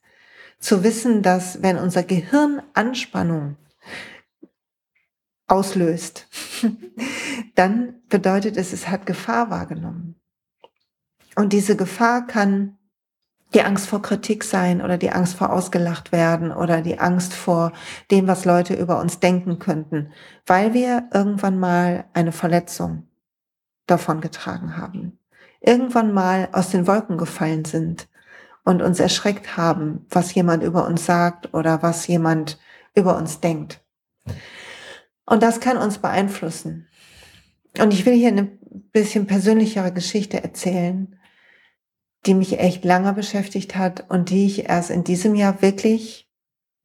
zu 0.59 0.85
wissen, 0.85 1.23
dass 1.23 1.63
wenn 1.63 1.79
unser 1.79 2.03
Gehirn 2.03 2.61
Anspannung 2.75 3.57
auslöst, 5.47 6.29
dann 7.55 8.03
bedeutet 8.11 8.59
es, 8.59 8.75
es 8.75 8.89
hat 8.89 9.07
Gefahr 9.07 9.49
wahrgenommen. 9.49 10.21
Und 11.37 11.55
diese 11.55 11.75
Gefahr 11.75 12.27
kann 12.27 12.77
die 13.55 13.63
Angst 13.63 13.87
vor 13.87 14.03
Kritik 14.03 14.43
sein 14.45 14.83
oder 14.83 14.99
die 14.99 15.11
Angst 15.11 15.37
vor 15.37 15.53
ausgelacht 15.53 16.11
werden 16.11 16.53
oder 16.53 16.83
die 16.83 16.99
Angst 16.99 17.33
vor 17.33 17.73
dem, 18.11 18.27
was 18.27 18.45
Leute 18.45 18.75
über 18.75 19.01
uns 19.01 19.21
denken 19.21 19.59
könnten, 19.59 20.13
weil 20.45 20.75
wir 20.75 21.09
irgendwann 21.13 21.59
mal 21.59 22.05
eine 22.13 22.33
Verletzung 22.33 23.09
davon 23.87 24.21
getragen 24.21 24.77
haben, 24.77 25.19
irgendwann 25.61 26.13
mal 26.13 26.49
aus 26.53 26.71
den 26.71 26.87
Wolken 26.87 27.17
gefallen 27.17 27.65
sind 27.65 28.09
und 28.65 28.83
uns 28.83 28.99
erschreckt 28.99 29.57
haben, 29.57 30.07
was 30.11 30.35
jemand 30.35 30.63
über 30.63 30.87
uns 30.87 31.07
sagt 31.07 31.55
oder 31.55 31.83
was 31.83 32.07
jemand 32.07 32.59
über 32.95 33.17
uns 33.17 33.41
denkt. 33.41 33.81
Und 35.27 35.43
das 35.43 35.61
kann 35.61 35.77
uns 35.77 35.99
beeinflussen. 35.99 36.89
Und 37.79 37.93
ich 37.93 38.05
will 38.05 38.15
hier 38.15 38.29
eine 38.29 38.45
bisschen 38.93 39.27
persönlichere 39.27 39.93
Geschichte 39.93 40.43
erzählen, 40.43 41.19
die 42.27 42.35
mich 42.35 42.59
echt 42.59 42.85
lange 42.85 43.13
beschäftigt 43.13 43.77
hat 43.77 44.05
und 44.09 44.31
die 44.31 44.47
ich 44.47 44.69
erst 44.69 44.91
in 44.91 45.05
diesem 45.05 45.35
Jahr 45.35 45.63
wirklich 45.63 46.31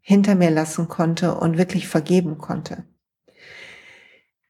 hinter 0.02 0.36
mir 0.36 0.50
lassen 0.50 0.88
konnte 0.88 1.36
und 1.36 1.58
wirklich 1.58 1.88
vergeben 1.88 2.38
konnte. 2.38 2.84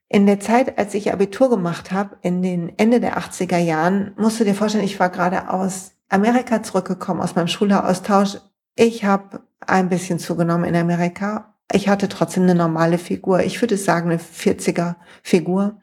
In 0.07 0.25
der 0.25 0.39
Zeit, 0.39 0.79
als 0.79 0.95
ich 0.95 1.13
Abitur 1.13 1.49
gemacht 1.51 1.91
habe, 1.91 2.17
in 2.21 2.41
den 2.41 2.73
Ende 2.77 2.99
der 2.99 3.19
80er 3.19 3.59
Jahren, 3.59 4.13
musst 4.17 4.39
du 4.39 4.43
dir 4.43 4.55
vorstellen, 4.55 4.83
ich 4.83 4.99
war 4.99 5.09
gerade 5.09 5.51
aus 5.51 5.91
Amerika 6.09 6.63
zurückgekommen, 6.63 7.21
aus 7.21 7.35
meinem 7.35 7.47
Schüleraustausch. 7.47 8.37
Ich 8.75 9.03
habe 9.03 9.41
ein 9.59 9.89
bisschen 9.89 10.17
zugenommen 10.17 10.65
in 10.65 10.75
Amerika. 10.75 11.53
Ich 11.71 11.87
hatte 11.87 12.09
trotzdem 12.09 12.43
eine 12.43 12.55
normale 12.55 12.97
Figur. 12.97 13.41
Ich 13.41 13.61
würde 13.61 13.77
sagen, 13.77 14.09
eine 14.09 14.19
40er 14.19 14.95
Figur. 15.21 15.79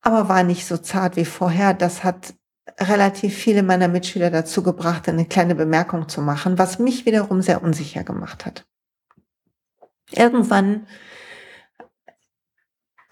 Aber 0.00 0.28
war 0.28 0.44
nicht 0.44 0.64
so 0.64 0.76
zart 0.76 1.16
wie 1.16 1.24
vorher. 1.24 1.74
Das 1.74 2.04
hat 2.04 2.34
relativ 2.78 3.34
viele 3.34 3.62
meiner 3.62 3.88
Mitschüler 3.88 4.30
dazu 4.30 4.62
gebracht, 4.62 5.08
eine 5.08 5.26
kleine 5.26 5.54
Bemerkung 5.54 6.08
zu 6.08 6.20
machen, 6.20 6.58
was 6.58 6.78
mich 6.78 7.06
wiederum 7.06 7.42
sehr 7.42 7.62
unsicher 7.62 8.04
gemacht 8.04 8.46
hat. 8.46 8.66
Irgendwann 10.10 10.86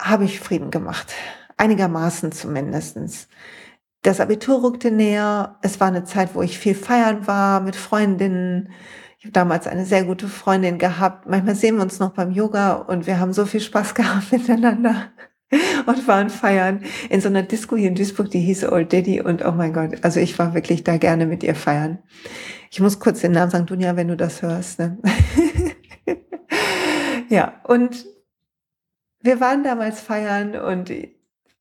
habe 0.00 0.24
ich 0.24 0.40
Frieden 0.40 0.70
gemacht, 0.70 1.12
einigermaßen 1.56 2.32
zumindestens. 2.32 3.28
Das 4.02 4.20
Abitur 4.20 4.62
rückte 4.62 4.90
näher. 4.90 5.58
Es 5.62 5.80
war 5.80 5.88
eine 5.88 6.04
Zeit, 6.04 6.34
wo 6.34 6.42
ich 6.42 6.58
viel 6.58 6.74
feiern 6.74 7.26
war 7.26 7.60
mit 7.60 7.76
Freundinnen. 7.76 8.70
Ich 9.18 9.24
habe 9.24 9.32
damals 9.32 9.66
eine 9.66 9.84
sehr 9.84 10.04
gute 10.04 10.28
Freundin 10.28 10.78
gehabt. 10.78 11.26
Manchmal 11.26 11.56
sehen 11.56 11.76
wir 11.76 11.82
uns 11.82 11.98
noch 11.98 12.12
beim 12.12 12.30
Yoga 12.30 12.74
und 12.74 13.06
wir 13.06 13.18
haben 13.18 13.32
so 13.32 13.46
viel 13.46 13.60
Spaß 13.60 13.94
gehabt 13.96 14.30
miteinander 14.32 15.08
und 15.86 16.08
waren 16.08 16.30
feiern 16.30 16.82
in 17.08 17.20
so 17.20 17.28
einer 17.28 17.42
Disco 17.42 17.76
hier 17.76 17.88
in 17.88 17.94
Duisburg, 17.94 18.30
die 18.30 18.40
hieß 18.40 18.64
Old 18.70 18.92
Daddy 18.92 19.20
und 19.20 19.44
oh 19.44 19.52
mein 19.52 19.72
Gott, 19.72 20.02
also 20.02 20.20
ich 20.20 20.38
war 20.38 20.54
wirklich 20.54 20.84
da 20.84 20.96
gerne 20.96 21.26
mit 21.26 21.42
ihr 21.42 21.54
feiern. 21.54 21.98
Ich 22.70 22.80
muss 22.80 22.98
kurz 22.98 23.20
den 23.20 23.32
Namen 23.32 23.50
sagen, 23.50 23.66
Dunja, 23.66 23.96
wenn 23.96 24.08
du 24.08 24.16
das 24.16 24.42
hörst. 24.42 24.78
Ne? 24.78 24.98
ja, 27.28 27.60
und 27.64 28.06
wir 29.20 29.40
waren 29.40 29.62
damals 29.62 30.00
feiern 30.00 30.56
und 30.56 30.92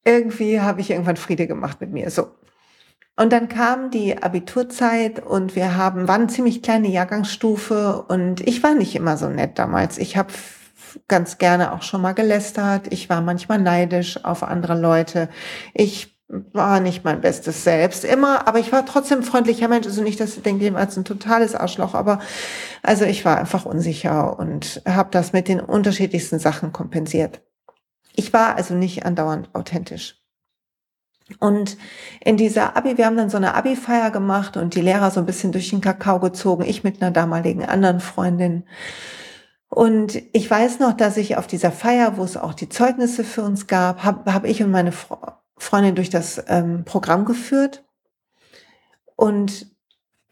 irgendwie 0.03 0.61
habe 0.61 0.81
ich 0.81 0.91
irgendwann 0.91 1.17
Friede 1.17 1.47
gemacht 1.47 1.81
mit 1.81 1.91
mir. 1.91 2.09
So. 2.09 2.27
Und 3.17 3.31
dann 3.31 3.47
kam 3.47 3.91
die 3.91 4.21
Abiturzeit 4.21 5.25
und 5.25 5.55
wir 5.55 5.77
haben, 5.77 6.07
waren 6.07 6.27
ziemlich 6.27 6.61
kleine 6.61 6.89
Jahrgangsstufe 6.89 8.03
und 8.07 8.41
ich 8.41 8.61
war 8.61 8.75
nicht 8.75 8.95
immer 8.95 9.15
so 9.15 9.29
nett 9.29 9.57
damals. 9.57 9.97
Ich 9.97 10.17
habe 10.17 10.33
ganz 11.07 11.37
gerne 11.37 11.73
auch 11.73 11.81
schon 11.81 12.01
mal 12.01 12.13
gelästert. 12.13 12.91
Ich 12.91 13.09
war 13.09 13.21
manchmal 13.21 13.59
neidisch 13.59 14.23
auf 14.23 14.43
andere 14.43 14.79
Leute. 14.79 15.29
Ich 15.73 16.15
war 16.27 16.79
nicht 16.79 17.03
mein 17.03 17.21
bestes 17.21 17.63
Selbst 17.63 18.03
immer, 18.03 18.47
aber 18.47 18.59
ich 18.59 18.71
war 18.71 18.85
trotzdem 18.85 19.23
freundlicher 19.23 19.67
Mensch. 19.67 19.85
Also 19.85 20.01
nicht, 20.01 20.19
dass 20.19 20.35
ich 20.37 20.43
denke, 20.43 20.65
ich 20.65 20.75
als 20.75 20.97
ein 20.97 21.05
totales 21.05 21.55
Arschloch, 21.55 21.93
aber 21.93 22.19
also 22.81 23.05
ich 23.05 23.25
war 23.25 23.37
einfach 23.37 23.65
unsicher 23.65 24.39
und 24.39 24.81
habe 24.87 25.09
das 25.11 25.33
mit 25.33 25.47
den 25.47 25.59
unterschiedlichsten 25.59 26.39
Sachen 26.39 26.71
kompensiert. 26.71 27.41
Ich 28.15 28.33
war 28.33 28.55
also 28.55 28.73
nicht 28.73 29.05
andauernd 29.05 29.53
authentisch. 29.53 30.21
Und 31.39 31.77
in 32.21 32.37
dieser 32.37 32.77
Abi, 32.77 32.97
wir 32.97 33.05
haben 33.05 33.17
dann 33.17 33.31
so 33.31 33.37
eine 33.37 33.55
Abi-Feier 33.55 34.11
gemacht 34.11 34.57
und 34.57 34.75
die 34.75 34.81
Lehrer 34.81 35.09
so 35.09 35.19
ein 35.19 35.25
bisschen 35.25 35.51
durch 35.51 35.71
den 35.71 35.81
Kakao 35.81 36.19
gezogen, 36.19 36.63
ich 36.63 36.83
mit 36.83 37.01
einer 37.01 37.11
damaligen 37.11 37.65
anderen 37.65 37.99
Freundin. 37.99 38.63
Und 39.75 40.23
ich 40.31 40.49
weiß 40.49 40.79
noch, 40.79 40.93
dass 40.93 41.17
ich 41.17 41.35
auf 41.35 41.47
dieser 41.47 41.69
Feier, 41.69 42.15
wo 42.15 42.23
es 42.23 42.37
auch 42.37 42.53
die 42.53 42.69
Zeugnisse 42.69 43.25
für 43.25 43.41
uns 43.43 43.67
gab, 43.67 44.05
habe 44.05 44.33
hab 44.33 44.45
ich 44.45 44.63
und 44.63 44.71
meine 44.71 44.93
Freundin 45.57 45.95
durch 45.95 46.09
das 46.09 46.41
ähm, 46.47 46.85
Programm 46.85 47.25
geführt. 47.25 47.83
Und 49.17 49.74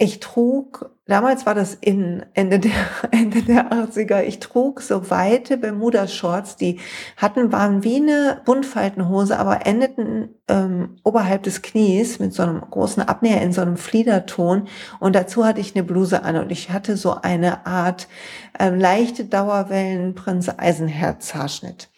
ich 0.03 0.19
trug, 0.19 0.91
damals 1.07 1.45
war 1.45 1.55
das 1.55 1.73
in 1.73 2.25
Ende 2.33 2.59
der, 2.59 2.71
Ende 3.11 3.41
der 3.41 3.71
80er, 3.71 4.21
ich 4.23 4.39
trug 4.39 4.81
so 4.81 5.09
weite 5.09 5.57
Bermuda-Shorts, 5.57 6.57
die 6.57 6.79
hatten, 7.15 7.51
waren 7.51 7.83
wie 7.83 7.95
eine 7.95 8.41
Buntfaltenhose, 8.45 9.39
aber 9.39 9.65
endeten 9.65 10.35
ähm, 10.49 10.97
oberhalb 11.03 11.43
des 11.43 11.61
Knies 11.61 12.19
mit 12.19 12.33
so 12.33 12.43
einem 12.43 12.61
großen 12.61 13.01
Abnäher 13.01 13.41
in 13.41 13.53
so 13.53 13.61
einem 13.61 13.77
Fliederton. 13.77 14.67
Und 14.99 15.15
dazu 15.15 15.45
hatte 15.45 15.61
ich 15.61 15.73
eine 15.73 15.85
Bluse 15.85 16.23
an 16.23 16.35
und 16.35 16.51
ich 16.51 16.69
hatte 16.69 16.97
so 16.97 17.15
eine 17.21 17.65
Art 17.65 18.07
äh, 18.59 18.69
leichte 18.69 19.25
Dauerwellen 19.25 20.15
Prinz 20.15 20.49
Eisenherz 20.49 21.33
Haarschnitt. 21.33 21.89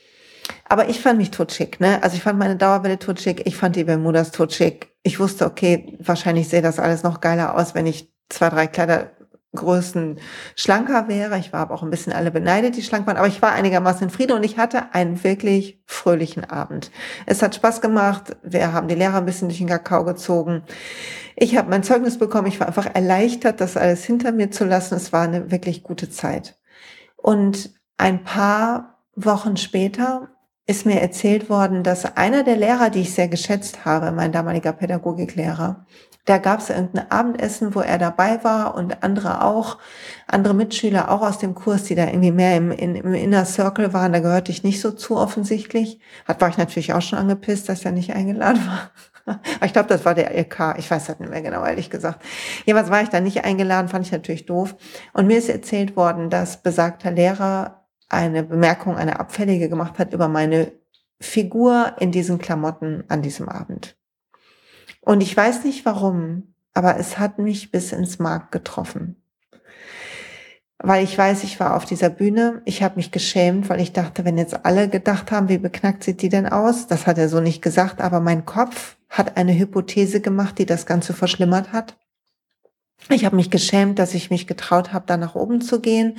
Aber 0.68 0.90
ich 0.90 1.00
fand 1.00 1.18
mich 1.18 1.32
totschick, 1.32 1.80
ne? 1.80 2.02
Also 2.04 2.18
ich 2.18 2.24
fand 2.24 2.40
meine 2.40 2.56
Dauerwelle 2.56 3.00
totschick, 3.00 3.46
ich 3.46 3.56
fand 3.56 3.76
die 3.76 3.84
Bermudas 3.84 4.32
totschick. 4.32 4.94
Ich 5.04 5.20
wusste, 5.20 5.46
okay, 5.46 5.98
wahrscheinlich 6.00 6.50
sähe 6.50 6.62
das 6.62 6.80
alles 6.80 7.04
noch 7.04 7.22
geiler 7.22 7.56
aus, 7.56 7.76
wenn 7.76 7.86
ich 7.86 8.12
zwei, 8.30 8.50
drei 8.50 8.66
Kleidergrößen 8.66 10.20
schlanker 10.56 11.08
wäre. 11.08 11.38
Ich 11.38 11.54
war 11.54 11.62
aber 11.62 11.76
auch 11.76 11.84
ein 11.84 11.92
bisschen 11.92 12.14
alle 12.14 12.32
beneidet, 12.32 12.76
die 12.76 12.82
schlank 12.82 13.06
waren, 13.06 13.18
aber 13.18 13.28
ich 13.28 13.42
war 13.42 13.52
einigermaßen 13.52 14.04
in 14.08 14.10
Friede 14.10 14.36
und 14.36 14.44
ich 14.44 14.58
hatte 14.58 14.94
einen 14.94 15.24
wirklich 15.24 15.82
fröhlichen 15.86 16.44
Abend. 16.44 16.92
Es 17.28 17.44
hat 17.44 17.54
Spaß 17.56 17.82
gemacht. 17.82 18.36
Wir 18.44 18.74
haben 18.74 18.88
die 18.88 18.96
Lehrer 18.96 19.18
ein 19.18 19.26
bisschen 19.26 19.48
durch 19.50 19.60
den 19.60 19.68
Kakao 19.68 20.04
gezogen. 20.04 20.64
Ich 21.36 21.58
habe 21.58 21.70
mein 21.70 21.84
Zeugnis 21.84 22.18
bekommen. 22.18 22.48
Ich 22.48 22.60
war 22.60 22.68
einfach 22.68 22.94
erleichtert, 22.96 23.62
das 23.62 23.78
alles 23.78 24.04
hinter 24.04 24.32
mir 24.32 24.50
zu 24.52 24.66
lassen. 24.66 24.96
Es 24.96 25.14
war 25.14 25.24
eine 25.24 25.52
wirklich 25.52 25.84
gute 25.84 26.10
Zeit. 26.10 26.58
Und 27.18 27.72
ein 27.98 28.24
paar 28.24 29.04
Wochen 29.16 29.58
später 29.58 30.35
ist 30.68 30.86
mir 30.86 31.02
erzählt 31.02 31.50
worden, 31.50 31.84
dass 31.84 32.18
einer 32.18 32.44
der 32.44 32.56
Lehrer, 32.56 32.90
die 32.90 33.02
ich 33.02 33.14
sehr 33.14 33.28
geschätzt 33.28 33.86
habe, 33.86 34.12
mein 34.12 34.32
damaliger 34.32 34.74
Pädagogiklehrer, 34.74 35.86
da 36.26 36.40
gab 36.40 36.60
es 36.60 36.72
irgendein 36.72 37.12
Abendessen, 37.12 37.76
wo 37.76 37.82
er 37.82 38.00
dabei 38.00 38.44
war 38.44 38.74
und 38.74 39.04
andere 39.04 39.44
auch, 39.44 39.78
andere 40.26 40.56
Mitschüler 40.56 41.12
auch 41.12 41.22
aus 41.22 41.38
dem 41.38 41.54
Kurs, 41.54 41.84
die 41.84 41.94
da 41.94 42.08
irgendwie 42.08 42.32
mehr 42.32 42.58
im, 42.58 42.72
in, 42.72 42.96
im 42.96 43.14
Inner 43.14 43.46
Circle 43.46 43.94
waren. 43.94 44.12
Da 44.12 44.20
gehörte 44.20 44.52
ich 44.52 44.64
nicht 44.64 44.82
so 44.82 44.92
zu 44.92 45.18
offensichtlich. 45.18 46.00
Hat 46.28 46.42
war 46.42 46.50
ich 46.50 46.58
natürlich 46.58 46.94
auch 46.94 47.04
schon 47.04 47.20
angepisst, 47.20 47.70
dass 47.70 47.86
er 47.86 47.92
nicht 47.92 48.14
eingeladen 48.14 48.66
war. 48.68 48.92
Ich 49.66 49.74
glaube, 49.74 49.90
das 49.90 50.06
war 50.06 50.14
der 50.14 50.38
LK. 50.38 50.76
Ich 50.78 50.92
weiß 50.92 51.08
das 51.08 51.20
nicht 51.20 51.32
mehr 51.32 51.42
genau, 51.42 51.66
ehrlich 51.66 51.90
gesagt. 51.90 52.24
Jedenfalls 52.64 52.92
war 52.92 53.02
ich 53.02 53.10
da 53.10 53.20
nicht 53.20 53.44
eingeladen, 53.44 53.90
fand 53.90 54.06
ich 54.06 54.12
natürlich 54.12 54.46
doof. 54.46 54.76
Und 55.14 55.26
mir 55.26 55.40
ist 55.40 55.50
erzählt 55.50 55.96
worden, 55.96 56.30
dass 56.30 56.62
besagter 56.62 57.10
Lehrer 57.10 57.85
eine 58.10 58.44
Bemerkung, 58.44 58.96
eine 58.96 59.20
abfällige 59.20 59.70
gemacht 59.70 60.00
hat 60.00 60.14
über 60.14 60.28
meine 60.28 60.72
Figur 61.20 61.96
in 62.00 62.12
diesen 62.12 62.40
Klamotten 62.40 63.04
an 63.08 63.22
diesem 63.22 63.50
Abend. 63.50 63.98
Und 65.02 65.22
ich 65.22 65.36
weiß 65.36 65.64
nicht 65.64 65.86
warum, 65.86 66.56
aber 66.74 66.98
es 66.98 67.18
hat 67.18 67.40
mich 67.40 67.72
bis 67.72 67.92
ins 67.92 68.20
Mark 68.20 68.52
getroffen. 68.52 69.22
Weil 70.78 71.04
ich 71.04 71.18
weiß, 71.18 71.44
ich 71.44 71.60
war 71.60 71.76
auf 71.76 71.86
dieser 71.86 72.10
Bühne, 72.10 72.62
ich 72.66 72.84
habe 72.84 72.98
mich 72.98 73.12
geschämt, 73.12 73.70
weil 73.70 73.80
ich 73.80 73.94
dachte, 73.94 74.26
wenn 74.26 74.38
jetzt 74.38 74.66
alle 74.66 74.90
gedacht 74.90 75.32
haben, 75.32 75.48
wie 75.48 75.58
beknackt 75.58 76.04
sieht 76.04 76.22
die 76.22 76.30
denn 76.30 76.48
aus? 76.48 76.88
Das 76.88 77.08
hat 77.08 77.18
er 77.18 77.30
so 77.30 77.40
nicht 77.40 77.62
gesagt, 77.62 78.02
aber 78.02 78.20
mein 78.20 78.46
Kopf 78.46 78.98
hat 79.10 79.38
eine 79.38 79.58
Hypothese 79.58 80.20
gemacht, 80.20 80.58
die 80.58 80.66
das 80.66 80.86
Ganze 80.86 81.14
verschlimmert 81.14 81.72
hat. 81.72 81.98
Ich 83.10 83.24
habe 83.24 83.36
mich 83.36 83.52
geschämt, 83.52 84.00
dass 84.00 84.14
ich 84.14 84.32
mich 84.32 84.48
getraut 84.48 84.92
habe, 84.92 85.06
da 85.06 85.18
nach 85.18 85.36
oben 85.36 85.62
zu 85.62 85.80
gehen, 85.80 86.18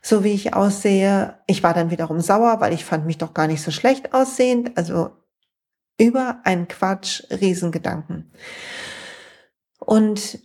so 0.00 0.24
wie 0.24 0.32
ich 0.32 0.54
aussehe. 0.54 1.38
Ich 1.46 1.62
war 1.62 1.74
dann 1.74 1.90
wiederum 1.90 2.20
sauer, 2.20 2.60
weil 2.60 2.72
ich 2.72 2.84
fand 2.84 3.04
mich 3.06 3.18
doch 3.18 3.34
gar 3.34 3.46
nicht 3.46 3.62
so 3.62 3.70
schlecht 3.70 4.14
aussehend. 4.14 4.76
Also 4.76 5.10
über 5.98 6.40
einen 6.44 6.68
Quatsch, 6.68 7.22
Riesengedanken. 7.30 8.32
Und 9.78 10.38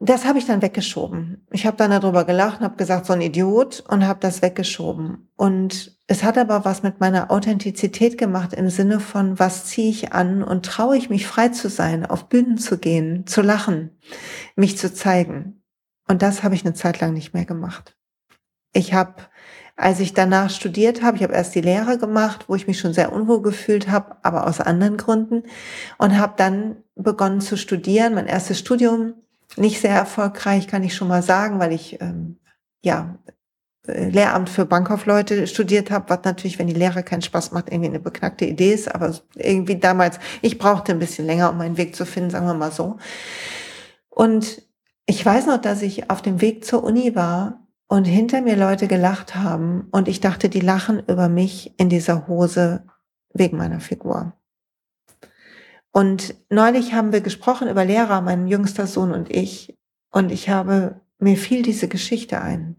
das 0.00 0.24
habe 0.24 0.38
ich 0.38 0.46
dann 0.46 0.62
weggeschoben. 0.62 1.46
Ich 1.50 1.66
habe 1.66 1.76
dann 1.76 1.90
darüber 1.90 2.24
gelacht 2.24 2.60
und 2.60 2.64
habe 2.64 2.76
gesagt, 2.76 3.06
so 3.06 3.12
ein 3.12 3.20
Idiot 3.20 3.80
und 3.88 4.06
habe 4.06 4.20
das 4.20 4.42
weggeschoben. 4.42 5.30
Und 5.36 5.97
es 6.10 6.22
hat 6.22 6.38
aber 6.38 6.64
was 6.64 6.82
mit 6.82 7.00
meiner 7.00 7.30
Authentizität 7.30 8.16
gemacht 8.16 8.54
im 8.54 8.70
Sinne 8.70 8.98
von, 8.98 9.38
was 9.38 9.66
ziehe 9.66 9.90
ich 9.90 10.14
an 10.14 10.42
und 10.42 10.64
traue 10.64 10.96
ich 10.96 11.10
mich 11.10 11.26
frei 11.26 11.50
zu 11.50 11.68
sein, 11.68 12.06
auf 12.06 12.30
Bühnen 12.30 12.56
zu 12.56 12.78
gehen, 12.78 13.26
zu 13.26 13.42
lachen, 13.42 13.90
mich 14.56 14.78
zu 14.78 14.92
zeigen. 14.92 15.62
Und 16.08 16.22
das 16.22 16.42
habe 16.42 16.54
ich 16.54 16.64
eine 16.64 16.72
Zeit 16.72 16.98
lang 17.00 17.12
nicht 17.12 17.34
mehr 17.34 17.44
gemacht. 17.44 17.94
Ich 18.72 18.94
habe, 18.94 19.16
als 19.76 20.00
ich 20.00 20.14
danach 20.14 20.48
studiert 20.48 21.02
habe, 21.02 21.18
ich 21.18 21.22
habe 21.22 21.34
erst 21.34 21.54
die 21.54 21.60
Lehre 21.60 21.98
gemacht, 21.98 22.46
wo 22.48 22.54
ich 22.54 22.66
mich 22.66 22.78
schon 22.78 22.94
sehr 22.94 23.12
unwohl 23.12 23.42
gefühlt 23.42 23.90
habe, 23.90 24.16
aber 24.22 24.46
aus 24.46 24.60
anderen 24.60 24.96
Gründen, 24.96 25.42
und 25.98 26.18
habe 26.18 26.32
dann 26.38 26.76
begonnen 26.94 27.42
zu 27.42 27.58
studieren, 27.58 28.14
mein 28.14 28.26
erstes 28.26 28.58
Studium 28.58 29.12
nicht 29.56 29.82
sehr 29.82 29.94
erfolgreich, 29.94 30.68
kann 30.68 30.82
ich 30.82 30.94
schon 30.94 31.08
mal 31.08 31.22
sagen, 31.22 31.58
weil 31.58 31.72
ich 31.72 32.00
ähm, 32.00 32.38
ja 32.80 33.18
Lehramt 33.88 34.50
für 34.50 34.66
Bankkaufleute 34.66 35.46
studiert 35.46 35.90
habe, 35.90 36.10
was 36.10 36.20
natürlich, 36.24 36.58
wenn 36.58 36.66
die 36.66 36.74
Lehre 36.74 37.02
keinen 37.02 37.22
Spaß 37.22 37.52
macht, 37.52 37.70
irgendwie 37.70 37.88
eine 37.88 38.00
beknackte 38.00 38.44
Idee 38.44 38.72
ist. 38.72 38.94
Aber 38.94 39.14
irgendwie 39.34 39.76
damals, 39.76 40.18
ich 40.42 40.58
brauchte 40.58 40.92
ein 40.92 40.98
bisschen 40.98 41.26
länger, 41.26 41.50
um 41.50 41.58
meinen 41.58 41.78
Weg 41.78 41.96
zu 41.96 42.04
finden, 42.04 42.30
sagen 42.30 42.46
wir 42.46 42.54
mal 42.54 42.72
so. 42.72 42.98
Und 44.10 44.62
ich 45.06 45.24
weiß 45.24 45.46
noch, 45.46 45.60
dass 45.60 45.82
ich 45.82 46.10
auf 46.10 46.20
dem 46.20 46.40
Weg 46.40 46.64
zur 46.64 46.84
Uni 46.84 47.14
war 47.14 47.66
und 47.86 48.04
hinter 48.04 48.42
mir 48.42 48.56
Leute 48.56 48.86
gelacht 48.86 49.34
haben 49.34 49.88
und 49.90 50.06
ich 50.06 50.20
dachte, 50.20 50.50
die 50.50 50.60
lachen 50.60 51.02
über 51.06 51.28
mich 51.28 51.72
in 51.78 51.88
dieser 51.88 52.28
Hose 52.28 52.84
wegen 53.32 53.56
meiner 53.56 53.80
Figur. 53.80 54.34
Und 55.92 56.34
neulich 56.50 56.92
haben 56.92 57.12
wir 57.12 57.22
gesprochen 57.22 57.68
über 57.68 57.84
Lehrer, 57.84 58.20
mein 58.20 58.46
jüngster 58.46 58.86
Sohn 58.86 59.12
und 59.12 59.30
ich. 59.30 59.76
Und 60.10 60.30
ich 60.30 60.48
habe, 60.48 61.00
mir 61.18 61.36
fiel 61.36 61.62
diese 61.62 61.88
Geschichte 61.88 62.40
ein. 62.40 62.76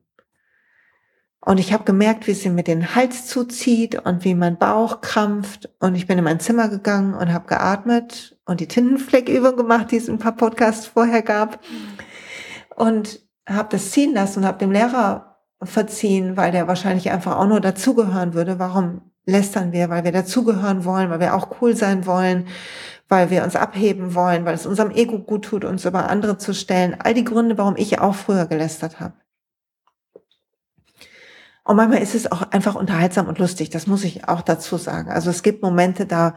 Und 1.41 1.57
ich 1.57 1.71
habe 1.71 1.85
gemerkt, 1.85 2.27
wie 2.27 2.33
sie 2.33 2.49
mir 2.49 2.63
den 2.63 2.95
Hals 2.95 3.25
zuzieht 3.25 4.05
und 4.05 4.25
wie 4.25 4.35
mein 4.35 4.57
Bauch 4.57 5.01
krampft. 5.01 5.69
Und 5.79 5.95
ich 5.95 6.05
bin 6.05 6.17
in 6.17 6.25
mein 6.25 6.41
Zimmer 6.41 6.67
gegangen 6.67 7.13
und 7.13 7.33
habe 7.33 7.47
geatmet 7.47 8.37
und 8.45 8.59
die 8.59 8.67
Tintenfleckübung 8.67 9.55
gemacht, 9.55 9.91
die 9.91 9.97
es 9.97 10.09
ein 10.09 10.19
paar 10.19 10.35
Podcasts 10.35 10.87
vorher 10.87 11.21
gab. 11.21 11.59
Und 12.75 13.21
habe 13.47 13.69
das 13.71 13.91
ziehen 13.91 14.13
lassen 14.13 14.39
und 14.39 14.45
habe 14.45 14.59
dem 14.59 14.71
Lehrer 14.71 15.37
verziehen, 15.63 16.37
weil 16.37 16.51
der 16.51 16.67
wahrscheinlich 16.67 17.09
einfach 17.09 17.37
auch 17.37 17.47
nur 17.47 17.61
dazugehören 17.61 18.33
würde. 18.33 18.59
Warum 18.59 19.01
lästern 19.25 19.71
wir? 19.71 19.89
Weil 19.89 20.03
wir 20.03 20.11
dazugehören 20.11 20.85
wollen, 20.85 21.09
weil 21.09 21.19
wir 21.19 21.35
auch 21.35 21.61
cool 21.61 21.75
sein 21.75 22.05
wollen, 22.05 22.47
weil 23.07 23.29
wir 23.29 23.43
uns 23.43 23.55
abheben 23.55 24.13
wollen, 24.13 24.45
weil 24.45 24.55
es 24.55 24.65
unserem 24.65 24.91
Ego 24.91 25.19
gut 25.19 25.45
tut, 25.45 25.65
uns 25.65 25.85
über 25.85 26.09
andere 26.09 26.37
zu 26.37 26.53
stellen. 26.53 26.95
All 26.99 27.13
die 27.13 27.23
Gründe, 27.23 27.57
warum 27.57 27.75
ich 27.77 27.99
auch 27.99 28.15
früher 28.15 28.45
gelästert 28.45 28.99
habe. 28.99 29.13
Und 31.69 31.75
manchmal 31.75 32.01
ist 32.01 32.15
es 32.15 32.31
auch 32.31 32.41
einfach 32.49 32.73
unterhaltsam 32.73 33.27
und 33.27 33.37
lustig, 33.37 33.69
das 33.69 33.85
muss 33.85 34.03
ich 34.03 34.27
auch 34.27 34.41
dazu 34.41 34.77
sagen. 34.77 35.11
Also 35.11 35.29
es 35.29 35.43
gibt 35.43 35.61
Momente, 35.61 36.07
da 36.07 36.35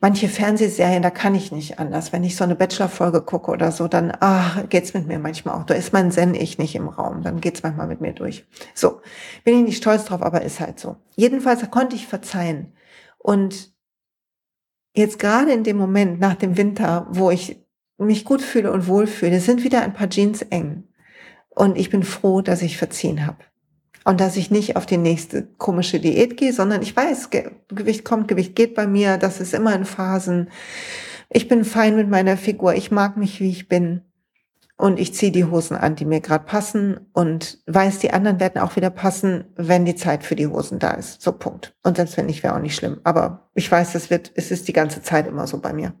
manche 0.00 0.26
Fernsehserien, 0.26 1.02
da 1.02 1.10
kann 1.10 1.34
ich 1.34 1.52
nicht 1.52 1.78
anders. 1.78 2.14
Wenn 2.14 2.24
ich 2.24 2.34
so 2.34 2.44
eine 2.44 2.54
Bachelor-Folge 2.54 3.20
gucke 3.20 3.50
oder 3.50 3.72
so, 3.72 3.88
dann 3.88 4.10
ah, 4.20 4.62
geht's 4.70 4.94
mit 4.94 5.06
mir 5.06 5.18
manchmal 5.18 5.56
auch. 5.56 5.66
Da 5.66 5.74
ist 5.74 5.92
mein 5.92 6.10
Zen-Ich 6.10 6.56
nicht 6.56 6.74
im 6.74 6.88
Raum, 6.88 7.20
dann 7.20 7.42
geht's 7.42 7.62
manchmal 7.62 7.88
mit 7.88 8.00
mir 8.00 8.14
durch. 8.14 8.46
So, 8.72 9.02
bin 9.44 9.58
ich 9.58 9.64
nicht 9.64 9.76
stolz 9.76 10.06
drauf, 10.06 10.22
aber 10.22 10.40
ist 10.40 10.60
halt 10.60 10.80
so. 10.80 10.96
Jedenfalls 11.14 11.70
konnte 11.70 11.94
ich 11.94 12.06
verzeihen. 12.06 12.72
Und 13.18 13.74
jetzt 14.96 15.18
gerade 15.18 15.52
in 15.52 15.62
dem 15.62 15.76
Moment 15.76 16.20
nach 16.20 16.36
dem 16.36 16.56
Winter, 16.56 17.06
wo 17.10 17.30
ich 17.30 17.62
mich 17.98 18.24
gut 18.24 18.40
fühle 18.40 18.72
und 18.72 18.86
wohlfühle, 18.86 19.40
sind 19.40 19.62
wieder 19.62 19.82
ein 19.82 19.92
paar 19.92 20.08
Jeans 20.08 20.40
eng. 20.40 20.84
Und 21.50 21.76
ich 21.76 21.90
bin 21.90 22.02
froh, 22.02 22.40
dass 22.40 22.62
ich 22.62 22.78
verziehen 22.78 23.26
habe. 23.26 23.49
Und 24.10 24.20
dass 24.20 24.36
ich 24.36 24.50
nicht 24.50 24.74
auf 24.74 24.86
die 24.86 24.96
nächste 24.96 25.46
komische 25.56 26.00
Diät 26.00 26.36
gehe, 26.36 26.52
sondern 26.52 26.82
ich 26.82 26.96
weiß, 26.96 27.30
Gewicht 27.68 28.04
kommt, 28.04 28.26
Gewicht 28.26 28.56
geht 28.56 28.74
bei 28.74 28.88
mir, 28.88 29.18
das 29.18 29.40
ist 29.40 29.54
immer 29.54 29.72
in 29.72 29.84
Phasen. 29.84 30.50
Ich 31.28 31.46
bin 31.46 31.64
fein 31.64 31.94
mit 31.94 32.08
meiner 32.08 32.36
Figur, 32.36 32.74
ich 32.74 32.90
mag 32.90 33.16
mich, 33.16 33.38
wie 33.38 33.50
ich 33.50 33.68
bin. 33.68 34.00
Und 34.76 34.98
ich 34.98 35.14
ziehe 35.14 35.30
die 35.30 35.44
Hosen 35.44 35.76
an, 35.76 35.94
die 35.94 36.06
mir 36.06 36.20
gerade 36.20 36.44
passen 36.44 36.98
und 37.12 37.62
weiß, 37.68 38.00
die 38.00 38.12
anderen 38.12 38.40
werden 38.40 38.60
auch 38.60 38.74
wieder 38.74 38.90
passen, 38.90 39.44
wenn 39.54 39.84
die 39.84 39.94
Zeit 39.94 40.24
für 40.24 40.34
die 40.34 40.48
Hosen 40.48 40.80
da 40.80 40.90
ist. 40.90 41.22
So 41.22 41.30
Punkt. 41.30 41.76
Und 41.84 41.96
selbst 41.96 42.16
wenn 42.16 42.26
nicht, 42.26 42.42
wäre 42.42 42.56
auch 42.56 42.60
nicht 42.60 42.74
schlimm. 42.74 42.98
Aber 43.04 43.48
ich 43.54 43.70
weiß, 43.70 43.94
es 43.94 44.10
wird, 44.10 44.32
es 44.34 44.50
ist 44.50 44.66
die 44.66 44.72
ganze 44.72 45.02
Zeit 45.02 45.28
immer 45.28 45.46
so 45.46 45.60
bei 45.60 45.72
mir. 45.72 45.94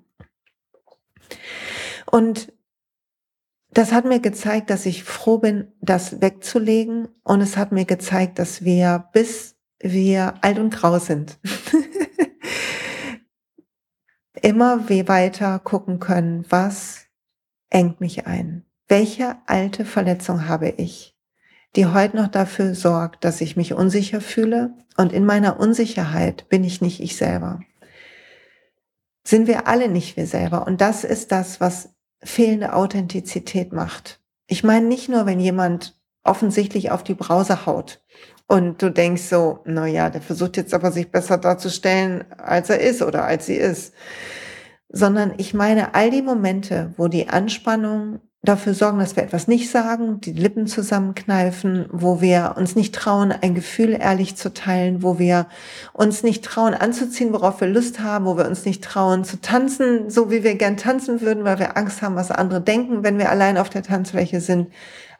Und 2.10 2.52
das 3.72 3.92
hat 3.92 4.04
mir 4.04 4.20
gezeigt, 4.20 4.70
dass 4.70 4.86
ich 4.86 5.04
froh 5.04 5.38
bin, 5.38 5.72
das 5.80 6.20
wegzulegen. 6.20 7.08
Und 7.22 7.40
es 7.40 7.56
hat 7.56 7.72
mir 7.72 7.84
gezeigt, 7.84 8.38
dass 8.38 8.64
wir, 8.64 9.08
bis 9.12 9.56
wir 9.78 10.34
alt 10.42 10.58
und 10.58 10.74
grau 10.74 10.98
sind, 10.98 11.38
immer 14.42 14.88
weiter 14.88 15.58
gucken 15.60 16.00
können, 16.00 16.44
was 16.48 17.06
engt 17.68 18.00
mich 18.00 18.26
ein. 18.26 18.64
Welche 18.88 19.36
alte 19.46 19.84
Verletzung 19.84 20.48
habe 20.48 20.70
ich, 20.70 21.16
die 21.76 21.86
heute 21.86 22.16
noch 22.16 22.28
dafür 22.28 22.74
sorgt, 22.74 23.24
dass 23.24 23.40
ich 23.40 23.56
mich 23.56 23.74
unsicher 23.74 24.20
fühle? 24.20 24.74
Und 24.96 25.12
in 25.12 25.24
meiner 25.24 25.60
Unsicherheit 25.60 26.48
bin 26.48 26.64
ich 26.64 26.80
nicht 26.80 27.00
ich 27.00 27.16
selber. 27.16 27.60
Sind 29.22 29.46
wir 29.46 29.68
alle 29.68 29.88
nicht 29.88 30.16
wir 30.16 30.26
selber. 30.26 30.66
Und 30.66 30.80
das 30.80 31.04
ist 31.04 31.30
das, 31.30 31.60
was 31.60 31.94
fehlende 32.22 32.74
Authentizität 32.74 33.72
macht. 33.72 34.20
Ich 34.46 34.64
meine 34.64 34.86
nicht 34.86 35.08
nur, 35.08 35.26
wenn 35.26 35.40
jemand 35.40 36.00
offensichtlich 36.22 36.90
auf 36.90 37.02
die 37.02 37.14
Brause 37.14 37.66
haut 37.66 38.02
und 38.46 38.82
du 38.82 38.90
denkst 38.90 39.22
so, 39.22 39.60
na 39.64 39.86
ja, 39.86 40.10
der 40.10 40.20
versucht 40.20 40.56
jetzt 40.56 40.74
aber 40.74 40.92
sich 40.92 41.10
besser 41.10 41.38
darzustellen, 41.38 42.24
als 42.36 42.68
er 42.68 42.80
ist 42.80 43.02
oder 43.02 43.24
als 43.24 43.46
sie 43.46 43.54
ist, 43.54 43.94
sondern 44.88 45.34
ich 45.38 45.54
meine 45.54 45.94
all 45.94 46.10
die 46.10 46.22
Momente, 46.22 46.92
wo 46.96 47.08
die 47.08 47.28
Anspannung 47.28 48.20
dafür 48.42 48.72
sorgen, 48.72 48.98
dass 48.98 49.16
wir 49.16 49.22
etwas 49.22 49.48
nicht 49.48 49.70
sagen, 49.70 50.20
die 50.20 50.32
Lippen 50.32 50.66
zusammenkneifen, 50.66 51.86
wo 51.90 52.20
wir 52.22 52.54
uns 52.56 52.74
nicht 52.74 52.94
trauen, 52.94 53.32
ein 53.32 53.54
Gefühl 53.54 53.90
ehrlich 53.90 54.36
zu 54.36 54.54
teilen, 54.54 55.02
wo 55.02 55.18
wir 55.18 55.46
uns 55.92 56.22
nicht 56.22 56.44
trauen 56.44 56.72
anzuziehen, 56.72 57.34
worauf 57.34 57.60
wir 57.60 57.68
Lust 57.68 58.00
haben, 58.00 58.24
wo 58.24 58.38
wir 58.38 58.46
uns 58.46 58.64
nicht 58.64 58.82
trauen 58.82 59.24
zu 59.24 59.40
tanzen, 59.40 60.08
so 60.08 60.30
wie 60.30 60.42
wir 60.42 60.54
gern 60.54 60.78
tanzen 60.78 61.20
würden, 61.20 61.44
weil 61.44 61.58
wir 61.58 61.76
Angst 61.76 62.00
haben, 62.00 62.16
was 62.16 62.30
andere 62.30 62.62
denken, 62.62 63.02
wenn 63.02 63.18
wir 63.18 63.30
allein 63.30 63.58
auf 63.58 63.68
der 63.68 63.82
Tanzfläche 63.82 64.40
sind. 64.40 64.72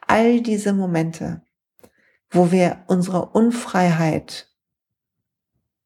All 0.07 0.41
diese 0.41 0.73
Momente, 0.73 1.41
wo 2.31 2.51
wir 2.51 2.79
unsere 2.87 3.27
Unfreiheit 3.27 4.47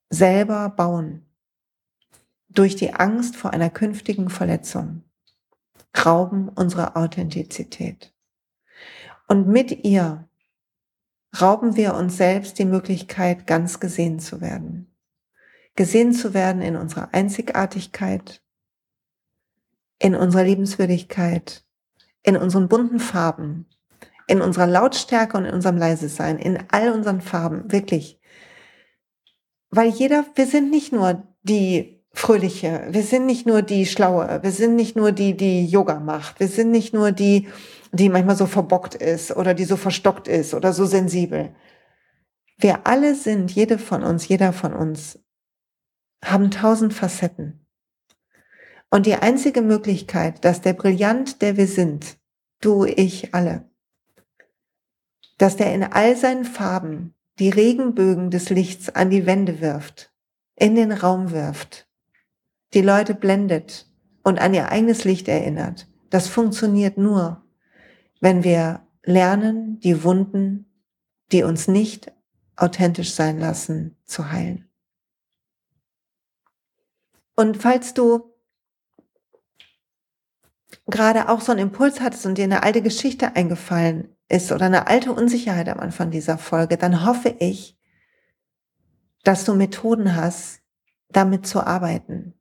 selber 0.10 0.70
bauen, 0.70 1.26
durch 2.48 2.78
die 2.78 2.94
Angst 2.94 3.36
vor 3.36 3.52
einer 3.52 3.70
künftigen 3.70 4.30
Verletzung 4.30 5.05
rauben 6.04 6.50
unsere 6.50 6.96
Authentizität. 6.96 8.14
Und 9.28 9.48
mit 9.48 9.84
ihr 9.86 10.28
rauben 11.40 11.76
wir 11.76 11.96
uns 11.96 12.18
selbst 12.18 12.60
die 12.60 12.66
Möglichkeit, 12.66 13.48
ganz 13.48 13.80
gesehen 13.80 14.20
zu 14.20 14.42
werden. 14.42 14.92
Gesehen 15.76 16.14
zu 16.14 16.34
werden 16.34 16.62
in 16.62 16.76
unserer 16.76 17.14
Einzigartigkeit, 17.14 18.42
in 20.00 20.16
unserer 20.16 20.44
Liebenswürdigkeit, 20.44 21.64
in 22.24 22.38
unseren 22.38 22.68
bunten 22.68 23.00
Farben, 23.00 23.66
in 24.28 24.42
unserer 24.42 24.68
Lautstärke 24.68 25.38
und 25.38 25.46
in 25.46 25.54
unserem 25.54 25.78
Leise-Sein, 25.78 26.40
in 26.40 26.64
all 26.72 26.92
unseren 26.92 27.22
Farben, 27.22 27.72
wirklich. 27.72 28.20
Weil 29.70 29.90
jeder, 29.90 30.26
wir 30.36 30.48
sind 30.48 30.72
nicht 30.72 30.92
nur 30.92 31.24
die 31.44 31.95
Fröhliche. 32.16 32.88
Wir 32.92 33.04
sind 33.04 33.26
nicht 33.26 33.46
nur 33.46 33.62
die 33.62 33.86
Schlaue. 33.86 34.40
Wir 34.42 34.52
sind 34.52 34.76
nicht 34.76 34.96
nur 34.96 35.12
die, 35.12 35.36
die 35.36 35.66
Yoga 35.66 36.00
macht. 36.00 36.40
Wir 36.40 36.48
sind 36.48 36.72
nicht 36.72 36.94
nur 36.94 37.12
die, 37.12 37.50
die 37.92 38.08
manchmal 38.08 38.38
so 38.38 38.46
verbockt 38.46 38.96
ist 38.96 39.36
oder 39.36 39.54
die 39.54 39.66
so 39.66 39.76
verstockt 39.76 40.30
ist 40.30 40.54
oder 40.54 40.72
so 40.72 40.86
sensibel. 40.86 41.54
Wir 42.58 42.88
alle 42.88 43.16
sind, 43.16 43.52
jede 43.52 43.78
von 43.78 44.02
uns, 44.02 44.30
jeder 44.30 44.54
von 44.54 44.74
uns, 44.74 45.20
haben 46.24 46.52
tausend 46.52 46.94
Facetten. 46.94 47.68
Und 48.90 49.06
die 49.06 49.16
einzige 49.16 49.62
Möglichkeit, 49.62 50.46
dass 50.46 50.62
der 50.62 50.72
Brillant, 50.74 51.42
der 51.42 51.58
wir 51.58 51.68
sind, 51.68 52.18
du, 52.62 52.86
ich, 52.86 53.34
alle, 53.36 53.70
dass 55.38 55.58
der 55.58 55.76
in 55.76 55.84
all 55.84 56.16
seinen 56.16 56.46
Farben 56.46 57.14
die 57.40 57.50
Regenbögen 57.50 58.32
des 58.32 58.50
Lichts 58.50 58.88
an 58.88 59.10
die 59.10 59.26
Wände 59.26 59.60
wirft, 59.60 60.14
in 60.56 60.76
den 60.76 60.94
Raum 60.94 61.32
wirft, 61.32 61.85
die 62.76 62.82
Leute 62.82 63.16
blendet 63.16 63.90
und 64.22 64.38
an 64.38 64.54
ihr 64.54 64.70
eigenes 64.70 65.06
Licht 65.06 65.30
erinnert. 65.30 65.88
Das 66.10 66.28
funktioniert 66.28 66.98
nur, 66.98 67.44
wenn 68.20 68.44
wir 68.44 68.86
lernen, 69.04 69.80
die 69.80 70.04
Wunden, 70.04 70.66
die 71.32 71.44
uns 71.44 71.68
nicht 71.70 72.12
authentisch 72.58 73.14
sein 73.14 73.40
lassen, 73.40 73.98
zu 74.06 74.32
heilen. 74.32 74.70
Und 77.36 77.58
falls 77.58 77.94
du 77.94 78.34
gerade 80.86 81.30
auch 81.30 81.42
so 81.42 81.52
einen 81.52 81.62
Impuls 81.62 82.02
hattest 82.02 82.26
und 82.26 82.38
dir 82.38 82.44
eine 82.44 82.64
alte 82.64 82.82
Geschichte 82.82 83.36
eingefallen 83.36 84.16
ist 84.28 84.52
oder 84.52 84.66
eine 84.66 84.88
alte 84.88 85.14
Unsicherheit 85.14 85.70
am 85.70 85.80
Anfang 85.80 86.12
dieser 86.12 86.38
Folge, 86.38 86.78
dann 86.78 87.06
hoffe 87.06 87.36
ich, 87.40 87.78
dass 89.24 89.46
du 89.46 89.54
Methoden 89.54 90.16
hast, 90.16 90.62
damit 91.10 91.48
zu 91.48 91.66
arbeiten 91.66 92.35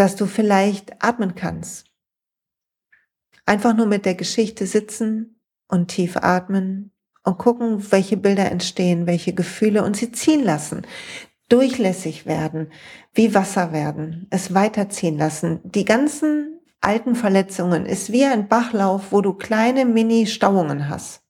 dass 0.00 0.16
du 0.16 0.24
vielleicht 0.24 1.04
atmen 1.04 1.34
kannst. 1.34 1.84
Einfach 3.44 3.76
nur 3.76 3.84
mit 3.84 4.06
der 4.06 4.14
Geschichte 4.14 4.64
sitzen 4.64 5.38
und 5.68 5.88
tief 5.88 6.16
atmen 6.16 6.90
und 7.22 7.36
gucken, 7.36 7.92
welche 7.92 8.16
Bilder 8.16 8.50
entstehen, 8.50 9.06
welche 9.06 9.34
Gefühle 9.34 9.84
und 9.84 9.98
sie 9.98 10.10
ziehen 10.10 10.42
lassen, 10.42 10.86
durchlässig 11.50 12.24
werden, 12.24 12.72
wie 13.12 13.34
Wasser 13.34 13.72
werden, 13.74 14.26
es 14.30 14.54
weiterziehen 14.54 15.18
lassen. 15.18 15.60
Die 15.64 15.84
ganzen 15.84 16.60
alten 16.80 17.14
Verletzungen 17.14 17.84
ist 17.84 18.10
wie 18.10 18.24
ein 18.24 18.48
Bachlauf, 18.48 19.12
wo 19.12 19.20
du 19.20 19.34
kleine 19.34 19.84
Mini-Stauungen 19.84 20.88
hast. 20.88 21.20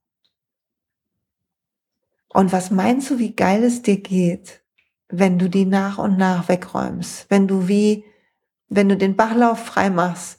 Und 2.28 2.52
was 2.52 2.70
meinst 2.70 3.10
du, 3.10 3.18
wie 3.18 3.34
geil 3.34 3.64
es 3.64 3.82
dir 3.82 4.00
geht, 4.00 4.62
wenn 5.08 5.40
du 5.40 5.50
die 5.50 5.66
nach 5.66 5.98
und 5.98 6.18
nach 6.18 6.48
wegräumst, 6.48 7.26
wenn 7.30 7.48
du 7.48 7.66
wie 7.66 8.04
wenn 8.70 8.88
du 8.88 8.96
den 8.96 9.16
Bachlauf 9.16 9.58
frei 9.58 9.90
machst, 9.90 10.38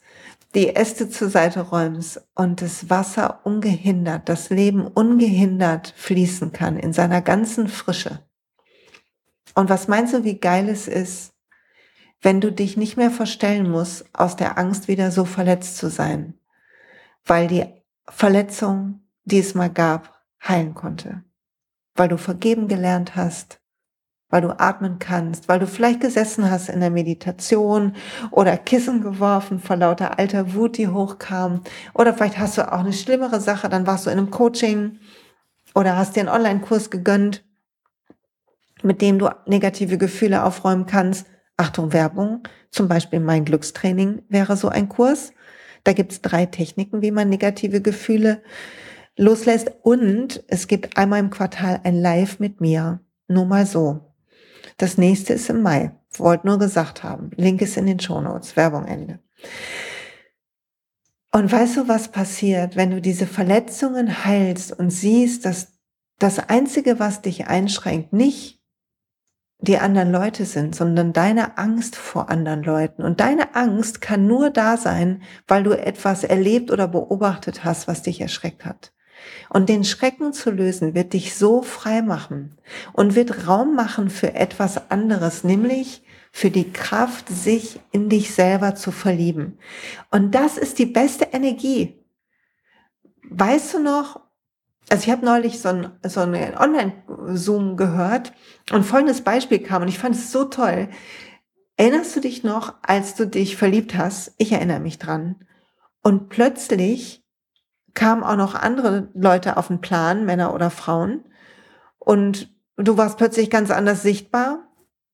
die 0.55 0.75
Äste 0.75 1.09
zur 1.09 1.29
Seite 1.29 1.61
räumst 1.61 2.21
und 2.35 2.61
das 2.61 2.89
Wasser 2.89 3.41
ungehindert, 3.45 4.27
das 4.27 4.49
Leben 4.49 4.87
ungehindert 4.87 5.93
fließen 5.95 6.51
kann 6.51 6.77
in 6.77 6.93
seiner 6.93 7.21
ganzen 7.21 7.67
Frische. 7.67 8.19
Und 9.53 9.69
was 9.69 9.87
meinst 9.87 10.13
du, 10.13 10.23
wie 10.23 10.39
geil 10.39 10.67
es 10.69 10.87
ist, 10.87 11.33
wenn 12.21 12.41
du 12.41 12.51
dich 12.51 12.77
nicht 12.77 12.97
mehr 12.97 13.11
verstellen 13.11 13.69
musst, 13.69 14.05
aus 14.13 14.35
der 14.35 14.57
Angst 14.57 14.87
wieder 14.87 15.11
so 15.11 15.25
verletzt 15.25 15.77
zu 15.77 15.89
sein, 15.89 16.35
weil 17.25 17.47
die 17.47 17.65
Verletzung, 18.07 19.01
die 19.23 19.39
es 19.39 19.55
mal 19.55 19.69
gab, 19.69 20.21
heilen 20.45 20.73
konnte, 20.73 21.23
weil 21.95 22.09
du 22.09 22.17
vergeben 22.17 22.67
gelernt 22.67 23.15
hast, 23.15 23.60
weil 24.31 24.41
du 24.41 24.59
atmen 24.59 24.97
kannst, 24.97 25.47
weil 25.47 25.59
du 25.59 25.67
vielleicht 25.67 25.99
gesessen 25.99 26.49
hast 26.49 26.69
in 26.69 26.79
der 26.79 26.89
Meditation 26.89 27.93
oder 28.31 28.57
Kissen 28.57 29.01
geworfen 29.01 29.59
vor 29.59 29.75
lauter 29.75 30.17
alter 30.17 30.55
Wut, 30.55 30.77
die 30.77 30.87
hochkam. 30.87 31.61
Oder 31.93 32.15
vielleicht 32.15 32.39
hast 32.39 32.57
du 32.57 32.71
auch 32.71 32.79
eine 32.79 32.93
schlimmere 32.93 33.39
Sache, 33.39 33.69
dann 33.69 33.85
warst 33.85 34.07
du 34.07 34.09
in 34.09 34.17
einem 34.17 34.31
Coaching 34.31 34.97
oder 35.75 35.95
hast 35.95 36.15
dir 36.15 36.21
einen 36.21 36.29
Online-Kurs 36.29 36.89
gegönnt, 36.89 37.43
mit 38.81 39.01
dem 39.01 39.19
du 39.19 39.29
negative 39.45 39.97
Gefühle 39.97 40.43
aufräumen 40.43 40.87
kannst. 40.87 41.27
Achtung, 41.57 41.93
Werbung, 41.93 42.41
zum 42.71 42.87
Beispiel 42.87 43.19
mein 43.19 43.45
Glückstraining 43.45 44.23
wäre 44.29 44.57
so 44.57 44.69
ein 44.69 44.89
Kurs. 44.89 45.33
Da 45.83 45.93
gibt's 45.93 46.21
drei 46.21 46.45
Techniken, 46.45 47.01
wie 47.01 47.11
man 47.11 47.29
negative 47.29 47.81
Gefühle 47.81 48.41
loslässt. 49.17 49.71
Und 49.83 50.43
es 50.47 50.67
gibt 50.67 50.97
einmal 50.97 51.19
im 51.19 51.29
Quartal 51.29 51.81
ein 51.83 51.95
Live 51.95 52.39
mit 52.39 52.61
mir. 52.61 53.01
Nur 53.27 53.45
mal 53.45 53.65
so. 53.65 54.10
Das 54.81 54.97
nächste 54.97 55.33
ist 55.33 55.47
im 55.47 55.61
Mai. 55.61 55.91
Wollt 56.17 56.43
nur 56.43 56.57
gesagt 56.57 57.03
haben. 57.03 57.29
Link 57.35 57.61
ist 57.61 57.77
in 57.77 57.85
den 57.85 57.99
Shownotes. 57.99 58.55
Werbung 58.55 58.85
Ende. 58.85 59.19
Und 61.31 61.51
weißt 61.51 61.77
du, 61.77 61.87
was 61.87 62.07
passiert, 62.07 62.75
wenn 62.75 62.89
du 62.89 62.99
diese 62.99 63.27
Verletzungen 63.27 64.25
heilst 64.25 64.71
und 64.71 64.89
siehst, 64.89 65.45
dass 65.45 65.73
das 66.17 66.39
Einzige, 66.49 66.99
was 66.99 67.21
dich 67.21 67.45
einschränkt, 67.45 68.11
nicht 68.11 68.59
die 69.59 69.77
anderen 69.77 70.11
Leute 70.11 70.45
sind, 70.45 70.75
sondern 70.75 71.13
deine 71.13 71.59
Angst 71.59 71.95
vor 71.95 72.31
anderen 72.31 72.63
Leuten. 72.63 73.03
Und 73.03 73.19
deine 73.19 73.53
Angst 73.53 74.01
kann 74.01 74.25
nur 74.25 74.49
da 74.49 74.77
sein, 74.77 75.21
weil 75.47 75.61
du 75.61 75.73
etwas 75.73 76.23
erlebt 76.23 76.71
oder 76.71 76.87
beobachtet 76.87 77.63
hast, 77.63 77.87
was 77.87 78.01
dich 78.01 78.19
erschreckt 78.19 78.65
hat. 78.65 78.93
Und 79.49 79.69
den 79.69 79.83
Schrecken 79.83 80.33
zu 80.33 80.51
lösen 80.51 80.95
wird 80.95 81.13
dich 81.13 81.35
so 81.35 81.61
frei 81.61 82.01
machen 82.01 82.57
und 82.93 83.15
wird 83.15 83.47
Raum 83.47 83.75
machen 83.75 84.09
für 84.09 84.33
etwas 84.33 84.89
anderes, 84.91 85.43
nämlich 85.43 86.03
für 86.31 86.49
die 86.49 86.71
Kraft, 86.71 87.27
sich 87.27 87.79
in 87.91 88.09
dich 88.09 88.33
selber 88.33 88.75
zu 88.75 88.91
verlieben. 88.91 89.57
Und 90.09 90.33
das 90.33 90.57
ist 90.57 90.79
die 90.79 90.85
beste 90.85 91.25
Energie. 91.31 91.99
Weißt 93.29 93.73
du 93.73 93.79
noch, 93.79 94.21
also 94.89 95.03
ich 95.03 95.09
habe 95.09 95.25
neulich 95.25 95.59
so 95.59 95.69
ein, 95.69 95.91
so 96.03 96.21
ein 96.21 96.57
Online-Zoom 96.57 97.77
gehört 97.77 98.33
und 98.71 98.83
folgendes 98.83 99.21
Beispiel 99.21 99.59
kam 99.59 99.83
und 99.83 99.87
ich 99.87 99.99
fand 99.99 100.15
es 100.15 100.31
so 100.31 100.45
toll. 100.45 100.89
Erinnerst 101.77 102.15
du 102.15 102.19
dich 102.19 102.43
noch, 102.43 102.75
als 102.81 103.15
du 103.15 103.25
dich 103.25 103.57
verliebt 103.57 103.95
hast? 103.95 104.33
Ich 104.37 104.51
erinnere 104.51 104.79
mich 104.79 104.99
dran. 104.99 105.35
Und 106.03 106.29
plötzlich 106.29 107.20
kamen 107.93 108.23
auch 108.23 108.35
noch 108.35 108.55
andere 108.55 109.09
Leute 109.13 109.57
auf 109.57 109.67
den 109.67 109.81
Plan, 109.81 110.25
Männer 110.25 110.53
oder 110.53 110.69
Frauen. 110.69 111.23
Und 111.99 112.53
du 112.77 112.97
warst 112.97 113.17
plötzlich 113.17 113.49
ganz 113.49 113.71
anders 113.71 114.01
sichtbar. 114.01 114.67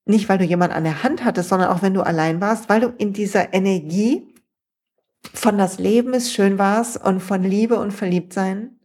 Nicht, 0.05 0.29
weil 0.29 0.37
du 0.37 0.45
jemand 0.45 0.73
an 0.73 0.85
der 0.85 1.03
Hand 1.03 1.25
hattest, 1.25 1.49
sondern 1.49 1.69
auch 1.69 1.81
wenn 1.81 1.93
du 1.93 2.01
allein 2.01 2.39
warst, 2.39 2.69
weil 2.69 2.79
du 2.79 2.93
in 2.97 3.11
dieser 3.11 3.53
Energie 3.53 4.33
von 5.33 5.57
das 5.57 5.79
Leben 5.79 6.13
ist 6.13 6.31
schön 6.31 6.57
warst 6.57 7.03
und 7.03 7.19
von 7.19 7.43
Liebe 7.43 7.77
und 7.77 7.91
Verliebtsein. 7.91 8.79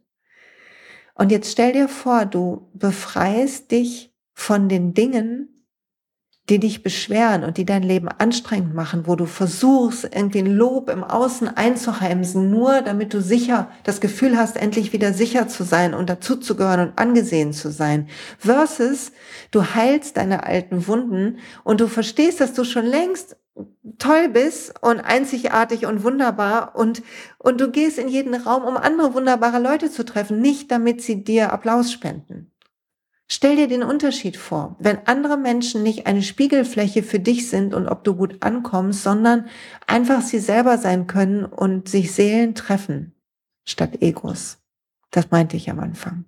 Und 1.15 1.31
jetzt 1.31 1.51
stell 1.51 1.73
dir 1.73 1.87
vor, 1.87 2.25
du 2.25 2.69
befreist 2.73 3.71
dich 3.71 4.13
von 4.33 4.67
den 4.67 4.93
Dingen, 4.93 5.52
die 6.49 6.59
dich 6.59 6.83
beschweren 6.83 7.45
und 7.45 7.57
die 7.57 7.65
dein 7.65 7.83
Leben 7.83 8.09
anstrengend 8.09 8.73
machen, 8.73 9.07
wo 9.07 9.15
du 9.15 9.25
versuchst, 9.25 10.03
irgendwie 10.03 10.39
ein 10.39 10.53
Lob 10.53 10.89
im 10.89 11.03
Außen 11.03 11.47
einzuheimsen, 11.47 12.49
nur 12.49 12.81
damit 12.81 13.13
du 13.13 13.21
sicher 13.21 13.71
das 13.85 14.01
Gefühl 14.01 14.37
hast, 14.37 14.57
endlich 14.57 14.91
wieder 14.91 15.13
sicher 15.13 15.47
zu 15.47 15.63
sein 15.63 15.93
und 15.93 16.09
dazuzugehören 16.09 16.89
und 16.89 16.99
angesehen 16.99 17.53
zu 17.53 17.71
sein. 17.71 18.09
Versus 18.39 19.13
du 19.51 19.63
heilst 19.63 20.17
deine 20.17 20.43
alten 20.45 20.85
Wunden 20.87 21.37
und 21.63 21.79
du 21.79 21.87
verstehst, 21.87 22.41
dass 22.41 22.53
du 22.53 22.65
schon 22.65 22.85
längst 22.85 23.37
toll 23.99 24.29
bist 24.29 24.73
und 24.81 24.99
einzigartig 24.99 25.85
und 25.85 26.03
wunderbar 26.03 26.75
und, 26.75 27.03
und 27.37 27.61
du 27.61 27.69
gehst 27.69 27.99
in 27.99 28.07
jeden 28.07 28.33
Raum, 28.35 28.63
um 28.63 28.75
andere 28.75 29.13
wunderbare 29.13 29.59
Leute 29.59 29.91
zu 29.91 30.03
treffen, 30.03 30.41
nicht 30.41 30.71
damit 30.71 31.01
sie 31.01 31.23
dir 31.23 31.53
Applaus 31.53 31.91
spenden. 31.91 32.52
Stell 33.35 33.55
dir 33.55 33.67
den 33.67 33.81
Unterschied 33.81 34.37
vor, 34.37 34.75
wenn 34.77 35.07
andere 35.07 35.37
Menschen 35.37 35.81
nicht 35.81 36.05
eine 36.05 36.21
Spiegelfläche 36.21 37.01
für 37.01 37.19
dich 37.19 37.49
sind 37.49 37.73
und 37.73 37.87
ob 37.87 38.03
du 38.03 38.13
gut 38.13 38.37
ankommst, 38.43 39.01
sondern 39.01 39.47
einfach 39.87 40.21
sie 40.21 40.37
selber 40.37 40.77
sein 40.77 41.07
können 41.07 41.43
und 41.43 41.89
sich 41.89 42.11
Seelen 42.11 42.53
treffen 42.53 43.15
statt 43.67 44.03
Egos. 44.03 44.59
Das 45.09 45.31
meinte 45.31 45.57
ich 45.57 45.71
am 45.71 45.79
Anfang 45.79 46.25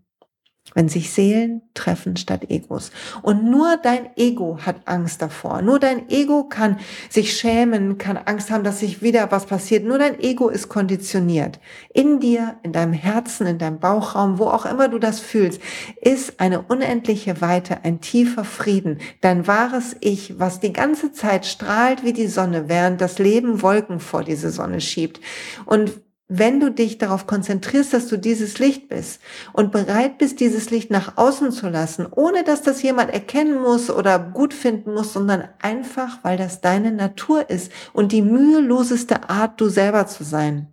wenn 0.73 0.89
sich 0.89 1.11
Seelen 1.11 1.61
treffen 1.73 2.17
statt 2.17 2.49
Egos. 2.49 2.91
Und 3.21 3.43
nur 3.43 3.77
dein 3.77 4.09
Ego 4.17 4.57
hat 4.65 4.77
Angst 4.85 5.21
davor. 5.21 5.61
Nur 5.61 5.79
dein 5.79 6.09
Ego 6.09 6.45
kann 6.45 6.79
sich 7.09 7.37
schämen, 7.37 7.97
kann 7.97 8.17
Angst 8.17 8.49
haben, 8.49 8.63
dass 8.63 8.79
sich 8.79 9.01
wieder 9.01 9.31
was 9.31 9.45
passiert. 9.45 9.85
Nur 9.85 9.99
dein 9.99 10.19
Ego 10.19 10.49
ist 10.49 10.67
konditioniert. 10.67 11.59
In 11.93 12.19
dir, 12.19 12.57
in 12.63 12.71
deinem 12.73 12.93
Herzen, 12.93 13.45
in 13.45 13.59
deinem 13.59 13.79
Bauchraum, 13.79 14.39
wo 14.39 14.45
auch 14.45 14.65
immer 14.65 14.89
du 14.89 14.97
das 14.97 15.19
fühlst, 15.19 15.61
ist 16.01 16.39
eine 16.39 16.63
unendliche 16.63 17.41
Weite, 17.41 17.83
ein 17.83 18.01
tiefer 18.01 18.43
Frieden. 18.43 18.99
Dein 19.21 19.47
wahres 19.47 19.95
Ich, 20.01 20.39
was 20.39 20.59
die 20.59 20.73
ganze 20.73 21.11
Zeit 21.11 21.45
strahlt 21.45 22.03
wie 22.03 22.13
die 22.13 22.27
Sonne, 22.27 22.69
während 22.69 23.01
das 23.01 23.19
Leben 23.19 23.61
Wolken 23.61 23.99
vor 23.99 24.23
diese 24.23 24.49
Sonne 24.49 24.81
schiebt. 24.81 25.21
Und 25.65 25.91
wenn 26.27 26.59
du 26.59 26.71
dich 26.71 26.97
darauf 26.97 27.27
konzentrierst, 27.27 27.93
dass 27.93 28.07
du 28.07 28.17
dieses 28.17 28.57
Licht 28.57 28.89
bist 28.89 29.21
und 29.53 29.71
bereit 29.71 30.17
bist, 30.17 30.39
dieses 30.39 30.71
Licht 30.71 30.89
nach 30.89 31.17
außen 31.17 31.51
zu 31.51 31.69
lassen, 31.69 32.07
ohne 32.09 32.43
dass 32.43 32.63
das 32.63 32.81
jemand 32.81 33.11
erkennen 33.11 33.61
muss 33.61 33.91
oder 33.91 34.17
gut 34.17 34.53
finden 34.53 34.93
muss, 34.93 35.13
sondern 35.13 35.47
einfach, 35.61 36.23
weil 36.23 36.37
das 36.37 36.61
deine 36.61 36.91
Natur 36.91 37.49
ist 37.49 37.71
und 37.93 38.11
die 38.11 38.23
müheloseste 38.23 39.29
Art, 39.29 39.61
du 39.61 39.69
selber 39.69 40.07
zu 40.07 40.23
sein. 40.23 40.67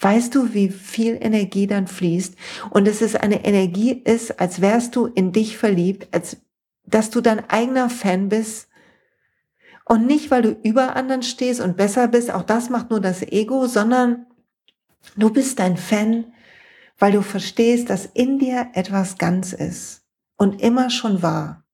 Weißt 0.00 0.34
du, 0.34 0.54
wie 0.54 0.70
viel 0.70 1.18
Energie 1.20 1.66
dann 1.66 1.86
fließt? 1.86 2.34
Und 2.70 2.88
es 2.88 3.02
ist 3.02 3.22
eine 3.22 3.44
Energie 3.44 3.92
ist, 3.92 4.40
als 4.40 4.62
wärst 4.62 4.96
du 4.96 5.04
in 5.06 5.32
dich 5.32 5.58
verliebt, 5.58 6.08
als 6.14 6.38
dass 6.86 7.10
du 7.10 7.20
dein 7.20 7.48
eigener 7.50 7.90
Fan 7.90 8.30
bist. 8.30 8.68
Und 9.84 10.06
nicht, 10.06 10.30
weil 10.30 10.40
du 10.40 10.56
über 10.62 10.96
anderen 10.96 11.22
stehst 11.22 11.60
und 11.60 11.76
besser 11.76 12.08
bist, 12.08 12.30
auch 12.30 12.44
das 12.44 12.70
macht 12.70 12.88
nur 12.88 13.00
das 13.00 13.20
Ego, 13.22 13.66
sondern 13.66 14.24
Du 15.16 15.30
bist 15.30 15.60
ein 15.60 15.76
Fan, 15.76 16.32
weil 16.98 17.12
du 17.12 17.22
verstehst, 17.22 17.90
dass 17.90 18.06
in 18.06 18.38
dir 18.38 18.70
etwas 18.74 19.18
ganz 19.18 19.52
ist 19.52 20.02
und 20.36 20.60
immer 20.62 20.90
schon 20.90 21.22
war. 21.22 21.64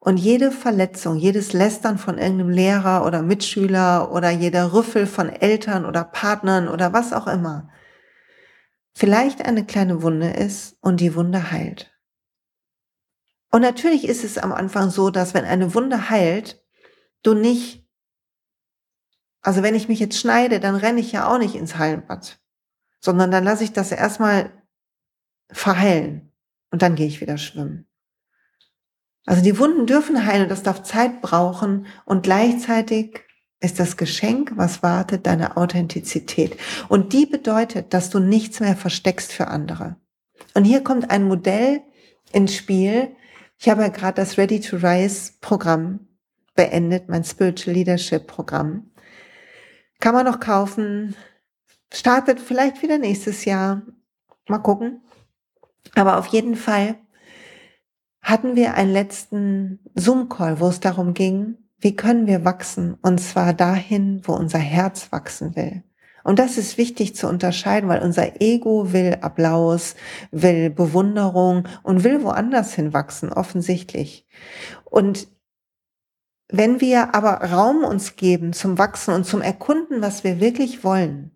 Und 0.00 0.18
jede 0.18 0.52
Verletzung, 0.52 1.16
jedes 1.16 1.54
Lästern 1.54 1.96
von 1.96 2.18
irgendeinem 2.18 2.50
Lehrer 2.50 3.06
oder 3.06 3.22
Mitschüler 3.22 4.12
oder 4.12 4.30
jeder 4.30 4.74
Rüffel 4.74 5.06
von 5.06 5.30
Eltern 5.30 5.86
oder 5.86 6.04
Partnern 6.04 6.68
oder 6.68 6.92
was 6.92 7.14
auch 7.14 7.26
immer, 7.26 7.70
vielleicht 8.92 9.42
eine 9.42 9.64
kleine 9.64 10.02
Wunde 10.02 10.30
ist 10.30 10.76
und 10.82 11.00
die 11.00 11.14
Wunde 11.14 11.50
heilt. 11.50 11.90
Und 13.50 13.62
natürlich 13.62 14.06
ist 14.06 14.24
es 14.24 14.36
am 14.36 14.52
Anfang 14.52 14.90
so, 14.90 15.08
dass 15.08 15.32
wenn 15.32 15.44
eine 15.44 15.74
Wunde 15.74 16.10
heilt, 16.10 16.62
du 17.22 17.32
nicht, 17.32 17.88
also 19.40 19.62
wenn 19.62 19.74
ich 19.74 19.88
mich 19.88 20.00
jetzt 20.00 20.18
schneide, 20.18 20.60
dann 20.60 20.74
renne 20.74 21.00
ich 21.00 21.12
ja 21.12 21.32
auch 21.32 21.38
nicht 21.38 21.54
ins 21.54 21.78
Heilbad 21.78 22.43
sondern 23.04 23.30
dann 23.30 23.44
lasse 23.44 23.64
ich 23.64 23.72
das 23.72 23.92
erstmal 23.92 24.50
verheilen 25.50 26.32
und 26.70 26.80
dann 26.80 26.94
gehe 26.94 27.06
ich 27.06 27.20
wieder 27.20 27.36
schwimmen. 27.36 27.86
Also 29.26 29.42
die 29.42 29.58
Wunden 29.58 29.86
dürfen 29.86 30.24
heilen, 30.24 30.48
das 30.48 30.62
darf 30.62 30.82
Zeit 30.84 31.20
brauchen 31.20 31.86
und 32.06 32.22
gleichzeitig 32.22 33.20
ist 33.60 33.78
das 33.78 33.98
Geschenk, 33.98 34.52
was 34.56 34.82
wartet, 34.82 35.26
deine 35.26 35.58
Authentizität. 35.58 36.56
Und 36.88 37.12
die 37.12 37.26
bedeutet, 37.26 37.92
dass 37.92 38.08
du 38.08 38.20
nichts 38.20 38.60
mehr 38.60 38.76
versteckst 38.76 39.32
für 39.32 39.48
andere. 39.48 39.96
Und 40.54 40.64
hier 40.64 40.82
kommt 40.82 41.10
ein 41.10 41.24
Modell 41.24 41.82
ins 42.32 42.54
Spiel. 42.54 43.14
Ich 43.58 43.68
habe 43.68 43.82
ja 43.82 43.88
gerade 43.88 44.16
das 44.16 44.38
Ready 44.38 44.60
to 44.60 44.76
Rise 44.76 45.32
Programm 45.40 46.08
beendet, 46.54 47.08
mein 47.08 47.24
Spiritual 47.24 47.74
Leadership 47.74 48.26
Programm. 48.26 48.90
Kann 50.00 50.14
man 50.14 50.26
noch 50.26 50.40
kaufen, 50.40 51.14
startet 51.94 52.40
vielleicht 52.40 52.82
wieder 52.82 52.98
nächstes 52.98 53.44
Jahr. 53.44 53.82
Mal 54.48 54.58
gucken. 54.58 55.00
Aber 55.94 56.18
auf 56.18 56.26
jeden 56.26 56.56
Fall 56.56 56.96
hatten 58.20 58.56
wir 58.56 58.74
einen 58.74 58.92
letzten 58.92 59.80
Zoom-Call, 59.94 60.60
wo 60.60 60.68
es 60.68 60.80
darum 60.80 61.14
ging, 61.14 61.58
wie 61.78 61.94
können 61.94 62.26
wir 62.26 62.44
wachsen? 62.44 62.94
Und 63.02 63.20
zwar 63.20 63.52
dahin, 63.52 64.22
wo 64.24 64.32
unser 64.32 64.58
Herz 64.58 65.12
wachsen 65.12 65.54
will. 65.54 65.82
Und 66.24 66.38
das 66.38 66.56
ist 66.56 66.78
wichtig 66.78 67.14
zu 67.14 67.28
unterscheiden, 67.28 67.88
weil 67.90 68.02
unser 68.02 68.40
Ego 68.40 68.94
will 68.94 69.18
Applaus, 69.20 69.94
will 70.30 70.70
Bewunderung 70.70 71.68
und 71.82 72.02
will 72.02 72.22
woanders 72.22 72.72
hinwachsen, 72.72 73.30
offensichtlich. 73.30 74.26
Und 74.84 75.28
wenn 76.48 76.80
wir 76.80 77.14
aber 77.14 77.50
Raum 77.50 77.84
uns 77.84 78.16
geben 78.16 78.54
zum 78.54 78.78
Wachsen 78.78 79.12
und 79.12 79.24
zum 79.24 79.42
Erkunden, 79.42 80.00
was 80.00 80.24
wir 80.24 80.40
wirklich 80.40 80.82
wollen, 80.82 81.33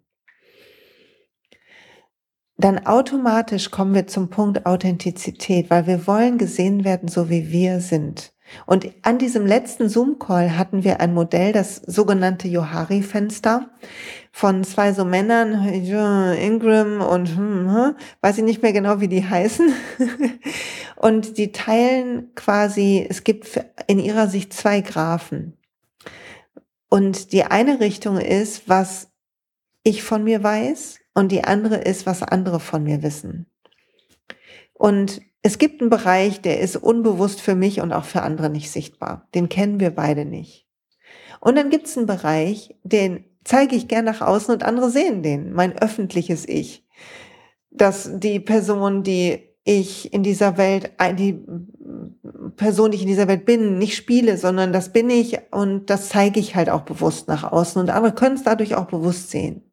dann 2.58 2.86
automatisch 2.86 3.70
kommen 3.70 3.94
wir 3.94 4.08
zum 4.08 4.30
Punkt 4.30 4.66
Authentizität, 4.66 5.70
weil 5.70 5.86
wir 5.86 6.06
wollen 6.08 6.38
gesehen 6.38 6.84
werden, 6.84 7.08
so 7.08 7.30
wie 7.30 7.52
wir 7.52 7.80
sind. 7.80 8.32
Und 8.66 8.90
an 9.02 9.18
diesem 9.18 9.46
letzten 9.46 9.88
Zoom-Call 9.88 10.56
hatten 10.56 10.82
wir 10.82 11.00
ein 11.00 11.14
Modell, 11.14 11.52
das 11.52 11.76
sogenannte 11.76 12.48
Johari-Fenster 12.48 13.70
von 14.32 14.64
zwei 14.64 14.92
so 14.92 15.04
Männern, 15.04 15.68
Ingram 15.68 17.00
und 17.00 17.28
hm, 17.36 17.74
hm, 17.74 17.96
weiß 18.22 18.38
ich 18.38 18.44
nicht 18.44 18.62
mehr 18.62 18.72
genau, 18.72 19.00
wie 19.00 19.08
die 19.08 19.24
heißen. 19.24 19.72
und 20.96 21.38
die 21.38 21.52
teilen 21.52 22.34
quasi, 22.34 23.06
es 23.08 23.22
gibt 23.22 23.60
in 23.86 24.00
ihrer 24.00 24.26
Sicht 24.26 24.52
zwei 24.52 24.80
Graphen. 24.80 25.56
Und 26.88 27.32
die 27.32 27.44
eine 27.44 27.78
Richtung 27.78 28.18
ist, 28.18 28.68
was 28.68 29.10
ich 29.84 30.02
von 30.02 30.24
mir 30.24 30.42
weiß 30.42 30.97
und 31.14 31.32
die 31.32 31.44
andere 31.44 31.76
ist, 31.76 32.06
was 32.06 32.22
andere 32.22 32.60
von 32.60 32.82
mir 32.82 33.02
wissen. 33.02 33.46
Und 34.74 35.20
es 35.42 35.58
gibt 35.58 35.80
einen 35.80 35.90
Bereich, 35.90 36.40
der 36.40 36.60
ist 36.60 36.76
unbewusst 36.76 37.40
für 37.40 37.54
mich 37.54 37.80
und 37.80 37.92
auch 37.92 38.04
für 38.04 38.22
andere 38.22 38.50
nicht 38.50 38.70
sichtbar. 38.70 39.28
Den 39.34 39.48
kennen 39.48 39.80
wir 39.80 39.90
beide 39.90 40.24
nicht. 40.24 40.66
Und 41.40 41.56
dann 41.56 41.70
gibt 41.70 41.86
es 41.86 41.96
einen 41.96 42.06
Bereich, 42.06 42.76
den 42.82 43.24
zeige 43.44 43.76
ich 43.76 43.88
gern 43.88 44.04
nach 44.04 44.20
außen 44.20 44.52
und 44.52 44.62
andere 44.62 44.90
sehen 44.90 45.22
den, 45.22 45.52
mein 45.52 45.78
öffentliches 45.78 46.46
Ich. 46.48 46.84
Dass 47.70 48.10
die 48.18 48.40
Person, 48.40 49.02
die 49.02 49.48
ich 49.64 50.12
in 50.12 50.22
dieser 50.22 50.56
Welt, 50.56 50.92
die 51.18 51.38
Person, 52.56 52.90
die 52.90 52.96
ich 52.96 53.02
in 53.02 53.08
dieser 53.08 53.28
Welt 53.28 53.44
bin, 53.44 53.78
nicht 53.78 53.96
spiele, 53.96 54.36
sondern 54.36 54.72
das 54.72 54.92
bin 54.92 55.10
ich 55.10 55.38
und 55.50 55.90
das 55.90 56.08
zeige 56.08 56.40
ich 56.40 56.56
halt 56.56 56.70
auch 56.70 56.82
bewusst 56.82 57.28
nach 57.28 57.44
außen 57.44 57.80
und 57.80 57.90
andere 57.90 58.14
können 58.14 58.36
es 58.36 58.42
dadurch 58.42 58.74
auch 58.74 58.86
bewusst 58.86 59.30
sehen. 59.30 59.67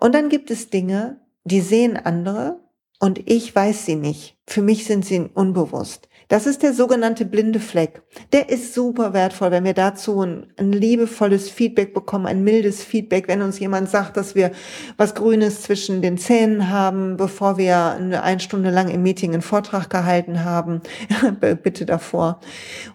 Und 0.00 0.14
dann 0.14 0.28
gibt 0.28 0.50
es 0.50 0.70
Dinge, 0.70 1.20
die 1.44 1.60
sehen 1.60 1.96
andere 1.96 2.60
und 2.98 3.30
ich 3.30 3.54
weiß 3.54 3.86
sie 3.86 3.96
nicht. 3.96 4.36
Für 4.46 4.62
mich 4.62 4.84
sind 4.84 5.04
sie 5.04 5.30
unbewusst. 5.32 6.08
Das 6.28 6.46
ist 6.46 6.62
der 6.62 6.74
sogenannte 6.74 7.24
blinde 7.24 7.58
Fleck. 7.58 8.02
Der 8.32 8.50
ist 8.50 8.72
super 8.74 9.12
wertvoll, 9.14 9.50
wenn 9.50 9.64
wir 9.64 9.74
dazu 9.74 10.20
ein, 10.22 10.52
ein, 10.58 10.72
liebevolles 10.72 11.50
Feedback 11.50 11.92
bekommen, 11.92 12.26
ein 12.26 12.44
mildes 12.44 12.84
Feedback, 12.84 13.26
wenn 13.26 13.42
uns 13.42 13.58
jemand 13.58 13.88
sagt, 13.88 14.16
dass 14.16 14.34
wir 14.34 14.52
was 14.96 15.14
Grünes 15.14 15.62
zwischen 15.62 16.02
den 16.02 16.18
Zähnen 16.18 16.68
haben, 16.70 17.16
bevor 17.16 17.58
wir 17.58 17.92
eine, 17.92 18.22
eine 18.22 18.40
Stunde 18.40 18.70
lang 18.70 18.88
im 18.88 19.02
Meeting 19.02 19.32
einen 19.32 19.42
Vortrag 19.42 19.90
gehalten 19.90 20.44
haben. 20.44 20.82
Bitte 21.40 21.84
davor. 21.84 22.38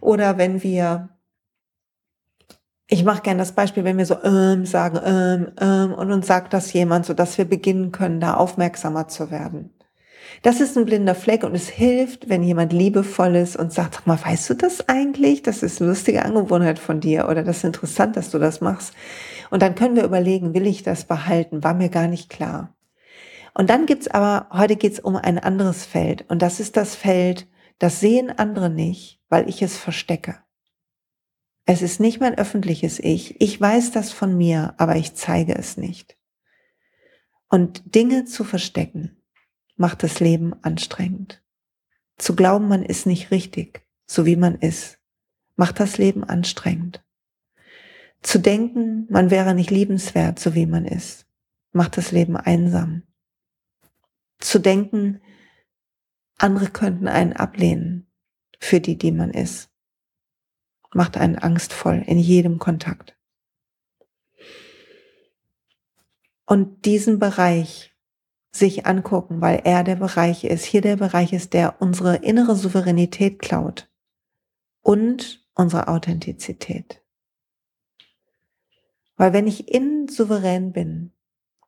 Oder 0.01 0.37
wenn 0.37 0.63
wir 0.63 1.09
ich 2.87 3.03
mache 3.03 3.23
gerne 3.23 3.39
das 3.39 3.53
Beispiel, 3.53 3.83
wenn 3.83 3.97
wir 3.97 4.05
so 4.05 4.21
ähm 4.23 4.65
sagen 4.65 4.99
ähm, 5.03 5.51
ähm, 5.59 5.93
und 5.93 6.11
uns 6.11 6.27
sagt 6.27 6.53
das 6.53 6.71
jemand, 6.73 7.05
so 7.05 7.13
dass 7.13 7.37
wir 7.37 7.45
beginnen 7.45 7.91
können, 7.91 8.19
da 8.19 8.35
aufmerksamer 8.35 9.07
zu 9.07 9.31
werden. 9.31 9.71
Das 10.41 10.59
ist 10.59 10.77
ein 10.77 10.85
blinder 10.85 11.15
Fleck 11.15 11.43
und 11.43 11.55
es 11.55 11.69
hilft, 11.69 12.29
wenn 12.29 12.43
jemand 12.43 12.73
liebevoll 12.73 13.35
ist 13.35 13.55
und 13.55 13.73
sagt, 13.73 13.95
sag 13.95 14.07
mal, 14.07 14.19
weißt 14.23 14.49
du 14.49 14.53
das 14.53 14.87
eigentlich? 14.89 15.41
Das 15.41 15.63
ist 15.63 15.81
eine 15.81 15.89
lustige 15.89 16.23
Angewohnheit 16.23 16.77
von 16.77 16.99
dir 16.99 17.27
oder 17.29 17.43
das 17.43 17.57
ist 17.57 17.63
interessant, 17.63 18.15
dass 18.15 18.29
du 18.31 18.39
das 18.39 18.61
machst. 18.61 18.93
Und 19.49 19.61
dann 19.61 19.75
können 19.75 19.95
wir 19.95 20.03
überlegen, 20.03 20.53
will 20.53 20.67
ich 20.67 20.83
das 20.83 21.05
behalten? 21.05 21.63
War 21.63 21.73
mir 21.73 21.89
gar 21.89 22.07
nicht 22.07 22.29
klar. 22.29 22.75
Und 23.53 23.69
dann 23.69 23.85
gibt's 23.85 24.07
aber, 24.07 24.47
heute 24.51 24.75
geht's 24.75 24.99
um 24.99 25.15
ein 25.15 25.39
anderes 25.39 25.85
Feld 25.85 26.25
und 26.27 26.41
das 26.41 26.59
ist 26.59 26.75
das 26.77 26.93
Feld, 26.93 27.47
das 27.79 27.99
sehen 27.99 28.31
andere 28.37 28.69
nicht, 28.69 29.21
weil 29.29 29.47
ich 29.49 29.61
es 29.61 29.77
verstecke. 29.77 30.35
Es 31.65 31.81
ist 31.81 31.99
nicht 31.99 32.19
mein 32.19 32.37
öffentliches 32.37 32.99
Ich. 32.99 33.41
Ich 33.41 33.59
weiß 33.59 33.91
das 33.91 34.11
von 34.11 34.37
mir, 34.37 34.75
aber 34.77 34.95
ich 34.95 35.15
zeige 35.15 35.55
es 35.55 35.77
nicht. 35.77 36.17
Und 37.49 37.95
Dinge 37.95 38.25
zu 38.25 38.43
verstecken, 38.43 39.17
macht 39.75 40.03
das 40.03 40.19
Leben 40.19 40.53
anstrengend. 40.63 41.43
Zu 42.17 42.35
glauben, 42.35 42.67
man 42.67 42.83
ist 42.83 43.05
nicht 43.05 43.31
richtig, 43.31 43.85
so 44.05 44.25
wie 44.25 44.35
man 44.35 44.55
ist, 44.55 44.99
macht 45.55 45.79
das 45.79 45.97
Leben 45.97 46.23
anstrengend. 46.23 47.03
Zu 48.21 48.39
denken, 48.39 49.07
man 49.09 49.31
wäre 49.31 49.53
nicht 49.53 49.69
liebenswert, 49.69 50.39
so 50.39 50.55
wie 50.55 50.65
man 50.65 50.85
ist, 50.85 51.27
macht 51.71 51.97
das 51.97 52.11
Leben 52.11 52.37
einsam. 52.37 53.03
Zu 54.39 54.59
denken, 54.59 55.21
andere 56.37 56.69
könnten 56.69 57.07
einen 57.07 57.33
ablehnen 57.33 58.11
für 58.59 58.79
die, 58.79 58.97
die 58.97 59.11
man 59.11 59.31
ist, 59.31 59.69
macht 60.95 61.17
einen 61.17 61.37
angstvoll 61.37 62.03
in 62.07 62.17
jedem 62.17 62.57
Kontakt. 62.57 63.17
Und 66.45 66.85
diesen 66.85 67.19
Bereich 67.19 67.93
sich 68.51 68.85
angucken, 68.85 69.41
weil 69.41 69.61
er 69.65 69.83
der 69.83 69.97
Bereich 69.97 70.45
ist, 70.45 70.63
hier 70.63 70.79
der 70.79 70.95
Bereich 70.95 71.33
ist, 71.33 71.53
der 71.53 71.81
unsere 71.81 72.17
innere 72.17 72.55
Souveränität 72.55 73.39
klaut 73.39 73.89
und 74.81 75.45
unsere 75.53 75.89
Authentizität. 75.89 77.01
Weil 79.17 79.33
wenn 79.33 79.47
ich 79.47 79.73
innen 79.73 80.07
souverän 80.07 80.71
bin, 80.71 81.11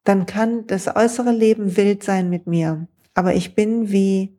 dann 0.05 0.25
kann 0.25 0.67
das 0.67 0.87
äußere 0.87 1.31
Leben 1.31 1.75
wild 1.75 2.01
sein 2.01 2.29
mit 2.29 2.47
mir, 2.47 2.87
aber 3.13 3.35
ich 3.35 3.55
bin 3.55 3.91
wie, 3.91 4.36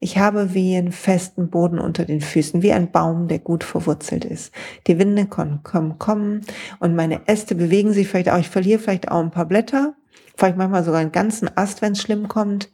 ich 0.00 0.18
habe 0.18 0.54
wie 0.54 0.76
einen 0.76 0.92
festen 0.92 1.50
Boden 1.50 1.78
unter 1.78 2.04
den 2.04 2.20
Füßen, 2.20 2.62
wie 2.62 2.72
ein 2.72 2.92
Baum, 2.92 3.26
der 3.26 3.40
gut 3.40 3.64
verwurzelt 3.64 4.24
ist. 4.24 4.54
Die 4.86 4.98
Winde 4.98 5.26
kommen, 5.26 5.62
kommen, 5.64 5.98
kommen 5.98 6.42
und 6.78 6.94
meine 6.94 7.26
Äste 7.26 7.56
bewegen 7.56 7.92
sich 7.92 8.08
vielleicht 8.08 8.30
auch, 8.30 8.38
ich 8.38 8.48
verliere 8.48 8.78
vielleicht 8.78 9.10
auch 9.10 9.20
ein 9.20 9.32
paar 9.32 9.46
Blätter, 9.46 9.96
vielleicht 10.36 10.56
manchmal 10.56 10.84
sogar 10.84 11.00
einen 11.00 11.12
ganzen 11.12 11.50
Ast, 11.56 11.82
wenn 11.82 11.92
es 11.92 12.02
schlimm 12.02 12.28
kommt. 12.28 12.70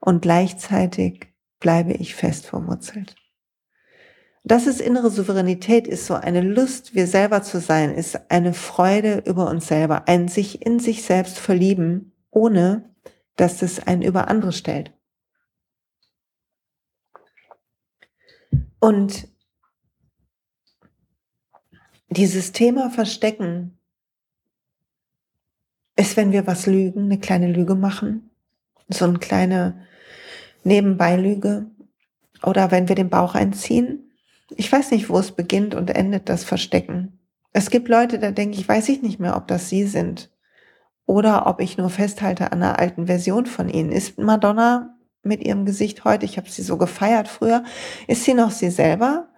Und 0.00 0.22
gleichzeitig 0.22 1.26
bleibe 1.58 1.92
ich 1.92 2.14
fest 2.14 2.46
verwurzelt. 2.46 3.16
Das 4.44 4.66
ist 4.66 4.80
innere 4.80 5.10
Souveränität, 5.10 5.88
ist 5.88 6.06
so 6.06 6.14
eine 6.14 6.40
Lust, 6.40 6.94
wir 6.94 7.06
selber 7.06 7.42
zu 7.42 7.60
sein, 7.60 7.94
ist 7.94 8.30
eine 8.30 8.54
Freude 8.54 9.22
über 9.26 9.50
uns 9.50 9.66
selber, 9.66 10.06
ein 10.06 10.28
sich 10.28 10.64
in 10.64 10.78
sich 10.78 11.02
selbst 11.02 11.38
verlieben, 11.38 12.12
ohne 12.30 12.94
dass 13.36 13.62
es 13.62 13.84
einen 13.86 14.02
über 14.02 14.28
andere 14.28 14.52
stellt. 14.52 14.92
Und 18.80 19.28
dieses 22.10 22.52
Thema 22.52 22.90
Verstecken 22.90 23.78
ist, 25.96 26.16
wenn 26.16 26.32
wir 26.32 26.46
was 26.46 26.66
lügen, 26.66 27.04
eine 27.04 27.18
kleine 27.18 27.52
Lüge 27.52 27.74
machen, 27.74 28.30
so 28.88 29.04
eine 29.04 29.18
kleine 29.18 29.86
Nebenbeilüge 30.64 31.66
oder 32.42 32.70
wenn 32.70 32.88
wir 32.88 32.94
den 32.94 33.10
Bauch 33.10 33.34
einziehen. 33.34 34.10
Ich 34.50 34.70
weiß 34.70 34.92
nicht, 34.92 35.08
wo 35.08 35.18
es 35.18 35.32
beginnt 35.32 35.74
und 35.74 35.90
endet, 35.90 36.28
das 36.28 36.44
Verstecken. 36.44 37.18
Es 37.52 37.70
gibt 37.70 37.88
Leute, 37.88 38.18
da 38.18 38.30
denke 38.30 38.58
ich, 38.58 38.68
weiß 38.68 38.88
ich 38.88 39.02
nicht 39.02 39.18
mehr, 39.18 39.36
ob 39.36 39.48
das 39.48 39.68
sie 39.68 39.84
sind 39.84 40.30
oder 41.06 41.46
ob 41.46 41.60
ich 41.60 41.78
nur 41.78 41.90
festhalte 41.90 42.52
an 42.52 42.62
einer 42.62 42.78
alten 42.78 43.06
Version 43.06 43.46
von 43.46 43.68
ihnen. 43.68 43.90
Ist 43.90 44.18
Madonna 44.18 44.97
mit 45.22 45.44
ihrem 45.44 45.64
Gesicht 45.64 46.04
heute, 46.04 46.24
ich 46.24 46.36
habe 46.36 46.48
sie 46.48 46.62
so 46.62 46.76
gefeiert 46.76 47.28
früher, 47.28 47.64
ist 48.06 48.24
sie 48.24 48.34
noch 48.34 48.50
sie 48.50 48.70
selber? 48.70 49.28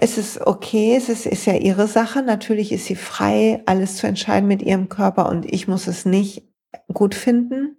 es 0.00 0.18
ist 0.18 0.46
okay, 0.46 0.96
es 0.96 1.08
ist, 1.08 1.26
ist 1.26 1.46
ja 1.46 1.54
ihre 1.54 1.86
Sache. 1.86 2.22
Natürlich 2.22 2.72
ist 2.72 2.86
sie 2.86 2.96
frei, 2.96 3.62
alles 3.66 3.96
zu 3.96 4.06
entscheiden 4.06 4.48
mit 4.48 4.62
ihrem 4.62 4.88
Körper 4.88 5.28
und 5.28 5.44
ich 5.44 5.68
muss 5.68 5.86
es 5.86 6.04
nicht 6.04 6.44
gut 6.92 7.14
finden. 7.14 7.76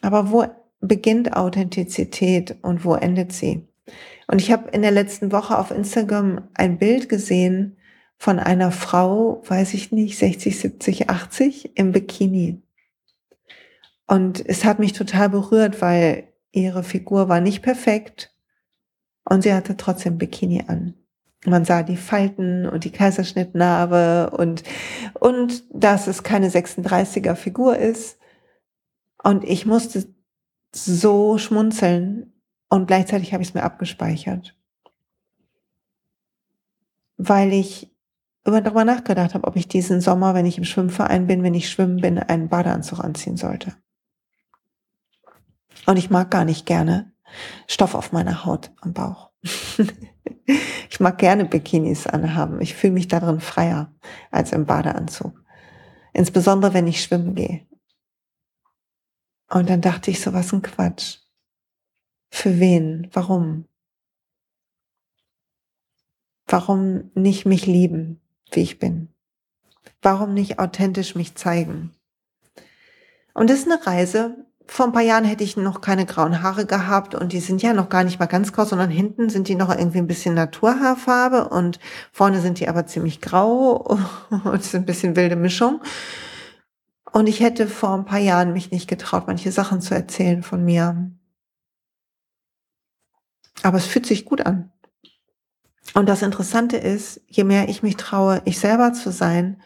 Aber 0.00 0.30
wo 0.30 0.44
beginnt 0.80 1.36
Authentizität 1.36 2.56
und 2.62 2.84
wo 2.84 2.94
endet 2.94 3.32
sie? 3.32 3.66
Und 4.28 4.40
ich 4.40 4.52
habe 4.52 4.70
in 4.70 4.82
der 4.82 4.90
letzten 4.90 5.32
Woche 5.32 5.58
auf 5.58 5.70
Instagram 5.70 6.48
ein 6.54 6.78
Bild 6.78 7.08
gesehen 7.08 7.76
von 8.16 8.38
einer 8.38 8.70
Frau, 8.70 9.42
weiß 9.46 9.74
ich 9.74 9.92
nicht, 9.92 10.18
60, 10.18 10.58
70, 10.58 11.10
80 11.10 11.76
im 11.76 11.92
Bikini. 11.92 12.62
Und 14.08 14.44
es 14.48 14.64
hat 14.64 14.78
mich 14.78 14.94
total 14.94 15.28
berührt, 15.28 15.80
weil 15.82 16.32
ihre 16.50 16.82
Figur 16.82 17.28
war 17.28 17.40
nicht 17.40 17.62
perfekt 17.62 18.34
und 19.24 19.42
sie 19.42 19.52
hatte 19.52 19.76
trotzdem 19.76 20.16
Bikini 20.16 20.64
an. 20.66 20.94
Man 21.44 21.66
sah 21.66 21.82
die 21.82 21.98
Falten 21.98 22.66
und 22.66 22.84
die 22.84 22.90
Kaiserschnittnarbe 22.90 24.30
und, 24.30 24.64
und 25.20 25.62
dass 25.70 26.06
es 26.06 26.22
keine 26.22 26.48
36er 26.48 27.36
Figur 27.36 27.76
ist. 27.76 28.18
Und 29.22 29.44
ich 29.44 29.66
musste 29.66 30.06
so 30.74 31.38
schmunzeln 31.38 32.32
und 32.70 32.86
gleichzeitig 32.86 33.34
habe 33.34 33.42
ich 33.42 33.50
es 33.50 33.54
mir 33.54 33.62
abgespeichert. 33.62 34.56
Weil 37.18 37.52
ich 37.52 37.94
immer 38.44 38.62
darüber 38.62 38.84
nachgedacht 38.84 39.34
habe, 39.34 39.46
ob 39.46 39.56
ich 39.56 39.68
diesen 39.68 40.00
Sommer, 40.00 40.32
wenn 40.34 40.46
ich 40.46 40.56
im 40.56 40.64
Schwimmverein 40.64 41.26
bin, 41.26 41.42
wenn 41.42 41.54
ich 41.54 41.68
schwimmen 41.68 42.00
bin, 42.00 42.18
einen 42.18 42.48
Badeanzug 42.48 43.00
anziehen 43.00 43.36
sollte. 43.36 43.76
Und 45.88 45.96
ich 45.96 46.10
mag 46.10 46.30
gar 46.30 46.44
nicht 46.44 46.66
gerne 46.66 47.10
Stoff 47.66 47.94
auf 47.94 48.12
meiner 48.12 48.44
Haut 48.44 48.70
am 48.82 48.92
Bauch. 48.92 49.30
ich 50.90 51.00
mag 51.00 51.16
gerne 51.16 51.46
Bikinis 51.46 52.06
anhaben. 52.06 52.60
Ich 52.60 52.74
fühle 52.74 52.92
mich 52.92 53.08
darin 53.08 53.40
freier 53.40 53.90
als 54.30 54.52
im 54.52 54.66
Badeanzug. 54.66 55.42
Insbesondere 56.12 56.74
wenn 56.74 56.86
ich 56.86 57.02
schwimmen 57.02 57.34
gehe. 57.34 57.66
Und 59.48 59.70
dann 59.70 59.80
dachte 59.80 60.10
ich 60.10 60.20
so, 60.20 60.34
was 60.34 60.52
ein 60.52 60.60
Quatsch. 60.60 61.20
Für 62.28 62.60
wen? 62.60 63.08
Warum? 63.14 63.64
Warum 66.46 67.10
nicht 67.14 67.46
mich 67.46 67.64
lieben, 67.64 68.20
wie 68.52 68.60
ich 68.60 68.78
bin? 68.78 69.08
Warum 70.02 70.34
nicht 70.34 70.58
authentisch 70.58 71.14
mich 71.14 71.34
zeigen? 71.34 71.94
Und 73.32 73.48
das 73.48 73.60
ist 73.60 73.72
eine 73.72 73.86
Reise, 73.86 74.47
vor 74.70 74.86
ein 74.86 74.92
paar 74.92 75.02
Jahren 75.02 75.24
hätte 75.24 75.44
ich 75.44 75.56
noch 75.56 75.80
keine 75.80 76.04
grauen 76.04 76.42
Haare 76.42 76.66
gehabt 76.66 77.14
und 77.14 77.32
die 77.32 77.40
sind 77.40 77.62
ja 77.62 77.72
noch 77.72 77.88
gar 77.88 78.04
nicht 78.04 78.20
mal 78.20 78.26
ganz 78.26 78.52
grau, 78.52 78.64
sondern 78.64 78.90
hinten 78.90 79.30
sind 79.30 79.48
die 79.48 79.54
noch 79.54 79.70
irgendwie 79.70 79.98
ein 79.98 80.06
bisschen 80.06 80.34
Naturhaarfarbe 80.34 81.48
und 81.48 81.80
vorne 82.12 82.40
sind 82.40 82.60
die 82.60 82.68
aber 82.68 82.86
ziemlich 82.86 83.20
grau 83.22 83.98
und 84.44 84.60
ist 84.60 84.74
ein 84.74 84.84
bisschen 84.84 85.16
wilde 85.16 85.36
Mischung. 85.36 85.80
Und 87.12 87.26
ich 87.28 87.40
hätte 87.40 87.66
vor 87.66 87.94
ein 87.94 88.04
paar 88.04 88.18
Jahren 88.18 88.52
mich 88.52 88.70
nicht 88.70 88.88
getraut, 88.88 89.24
manche 89.26 89.50
Sachen 89.50 89.80
zu 89.80 89.94
erzählen 89.94 90.42
von 90.42 90.62
mir. 90.64 91.10
Aber 93.62 93.78
es 93.78 93.86
fühlt 93.86 94.06
sich 94.06 94.26
gut 94.26 94.44
an. 94.44 94.70
Und 95.94 96.08
das 96.08 96.22
Interessante 96.22 96.76
ist, 96.76 97.22
je 97.26 97.44
mehr 97.44 97.70
ich 97.70 97.82
mich 97.82 97.96
traue, 97.96 98.42
ich 98.44 98.58
selber 98.58 98.92
zu 98.92 99.10
sein, 99.10 99.60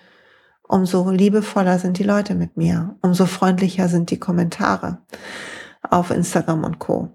umso 0.63 1.11
liebevoller 1.11 1.79
sind 1.79 1.99
die 1.99 2.05
Leute 2.05 2.35
mit 2.35 2.57
mir, 2.57 2.97
umso 3.03 3.27
freundlicher 3.27 3.89
sind 3.89 4.11
die 4.11 4.19
Kommentare 4.19 4.99
auf 5.83 6.11
Instagram 6.11 6.65
und 6.65 6.79
Co. 6.79 7.15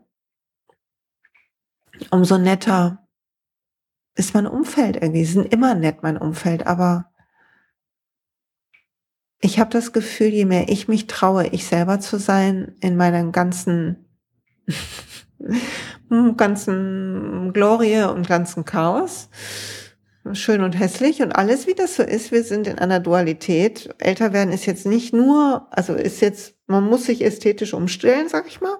Umso 2.12 2.38
netter 2.38 3.08
ist 4.16 4.34
mein 4.34 4.48
Umfeld 4.48 4.98
irgendwie. 4.98 5.26
Sie 5.26 5.34
sind 5.34 5.54
immer 5.54 5.76
nett, 5.76 6.04
mein 6.04 6.18
Umfeld, 6.18 6.68
aber 6.68 7.12
ich 9.40 9.60
habe 9.60 9.70
das 9.70 9.94
Gefühl, 9.94 10.30
je 10.30 10.46
mehr 10.46 10.70
ich 10.70 10.88
mich 10.88 11.08
traue, 11.08 11.48
ich 11.48 11.66
selber 11.66 12.00
zu 12.00 12.20
sein, 12.20 12.76
in 12.82 12.98
meiner 12.98 13.24
ganzen 13.32 14.06
ganzen 16.38 17.54
Glorie 17.54 18.04
und 18.04 18.28
ganzen 18.28 18.66
Chaos. 18.66 19.30
Schön 20.36 20.62
und 20.62 20.74
hässlich 20.74 21.22
und 21.22 21.32
alles, 21.32 21.68
wie 21.68 21.74
das 21.74 21.96
so 21.96 22.04
ist. 22.04 22.32
Wir 22.32 22.44
sind 22.44 22.68
in 22.68 22.80
einer 22.80 23.00
Dualität. 23.00 23.94
Älter 23.98 24.34
werden 24.34 24.54
ist 24.54 24.66
jetzt 24.66 24.86
nicht 24.86 25.14
nur, 25.14 25.68
also 25.72 25.94
ist 25.94 26.22
jetzt, 26.22 26.56
man 26.68 26.84
muss 26.86 27.06
sich 27.06 27.24
ästhetisch 27.24 27.74
umstellen, 27.74 28.30
sag 28.30 28.48
ich 28.48 28.62
mal. 28.62 28.78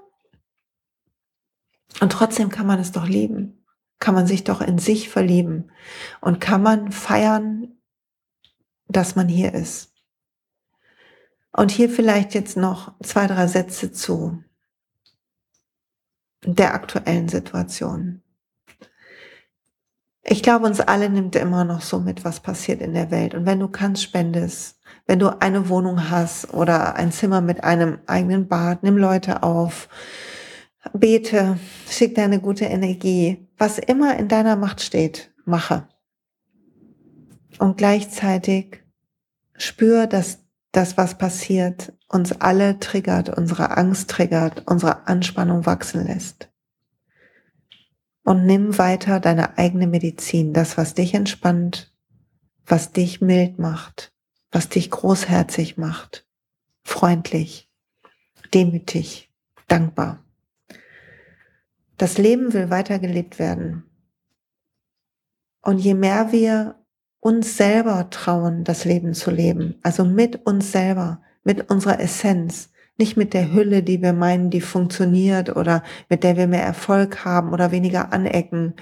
Und 2.00 2.12
trotzdem 2.12 2.50
kann 2.50 2.68
man 2.68 2.80
es 2.80 2.92
doch 2.92 3.08
lieben. 3.08 3.66
Kann 4.00 4.14
man 4.14 4.28
sich 4.28 4.44
doch 4.44 4.62
in 4.62 4.78
sich 4.78 5.10
verlieben. 5.10 5.72
Und 6.22 6.40
kann 6.40 6.62
man 6.62 6.92
feiern, 6.92 7.78
dass 8.88 9.16
man 9.16 9.28
hier 9.28 9.54
ist. 9.54 9.94
Und 11.52 11.72
hier 11.72 11.90
vielleicht 11.90 12.34
jetzt 12.36 12.58
noch 12.58 12.94
zwei, 13.02 13.26
drei 13.28 13.48
Sätze 13.48 13.92
zu 13.92 14.44
der 16.46 16.74
aktuellen 16.74 17.28
Situation. 17.28 18.22
Ich 20.30 20.44
glaube, 20.44 20.66
uns 20.66 20.82
alle 20.82 21.10
nimmt 21.10 21.38
immer 21.38 21.64
noch 21.64 21.82
so 21.82 22.02
mit, 22.02 22.26
was 22.26 22.42
passiert 22.42 22.82
in 22.82 22.94
der 22.94 23.12
Welt. 23.12 23.34
Und 23.34 23.46
wenn 23.46 23.62
du 23.62 23.70
kannst, 23.70 24.04
spendest. 24.04 24.78
Wenn 25.06 25.20
du 25.20 25.30
eine 25.42 25.70
Wohnung 25.70 26.10
hast 26.10 26.54
oder 26.54 26.96
ein 26.96 27.14
Zimmer 27.14 27.40
mit 27.40 27.64
einem 27.64 28.00
eigenen 28.08 28.50
Bad, 28.50 28.84
nimm 28.84 28.98
Leute 28.98 29.42
auf, 29.42 29.88
bete, 30.92 31.58
schick 31.90 32.14
deine 32.16 32.42
gute 32.42 32.66
Energie. 32.66 33.48
Was 33.58 33.80
immer 33.80 34.18
in 34.18 34.28
deiner 34.28 34.58
Macht 34.58 34.82
steht, 34.82 35.32
mache. 35.46 35.88
Und 37.58 37.78
gleichzeitig 37.78 38.84
spür, 39.56 40.08
dass 40.08 40.40
das, 40.74 40.98
was 40.98 41.18
passiert, 41.18 41.94
uns 42.10 42.34
alle 42.34 42.80
triggert, 42.80 43.30
unsere 43.30 43.78
Angst 43.78 44.10
triggert, 44.10 44.64
unsere 44.66 45.08
Anspannung 45.08 45.66
wachsen 45.66 46.06
lässt. 46.06 46.50
Und 48.28 48.46
nimm 48.46 48.78
weiter 48.78 49.22
deine 49.22 49.58
eigene 49.58 49.88
Medizin, 49.88 50.52
das, 50.52 50.76
was 50.76 50.94
dich 50.94 51.14
entspannt, 51.14 51.94
was 52.66 52.92
dich 52.92 53.22
mild 53.22 53.58
macht, 53.58 54.12
was 54.52 54.68
dich 54.68 54.92
großherzig 54.92 55.78
macht, 55.78 56.28
freundlich, 56.84 57.72
demütig, 58.54 59.32
dankbar. 59.70 60.26
Das 61.96 62.18
Leben 62.18 62.52
will 62.52 62.70
weiter 62.70 63.00
gelebt 63.00 63.40
werden. 63.40 63.86
Und 65.62 65.78
je 65.78 65.94
mehr 65.94 66.34
wir 66.34 66.84
uns 67.22 67.56
selber 67.56 68.10
trauen, 68.10 68.66
das 68.66 68.84
Leben 68.84 69.14
zu 69.14 69.32
leben, 69.32 69.80
also 69.84 70.04
mit 70.04 70.46
uns 70.46 70.74
selber, 70.74 71.22
mit 71.46 71.72
unserer 71.72 72.02
Essenz, 72.02 72.72
nicht 72.98 73.18
mit 73.18 73.34
der 73.34 73.54
Hülle, 73.54 73.84
die 73.84 74.02
wir 74.02 74.14
meinen, 74.14 74.50
die 74.50 74.62
funktioniert 74.62 75.56
oder 75.56 75.84
mit 76.10 76.24
der 76.24 76.38
wir 76.38 76.48
mehr 76.48 76.64
Erfolg 76.64 77.24
haben 77.26 77.54
oder 77.54 77.72
weniger 77.72 78.12
anecken, 78.12 78.74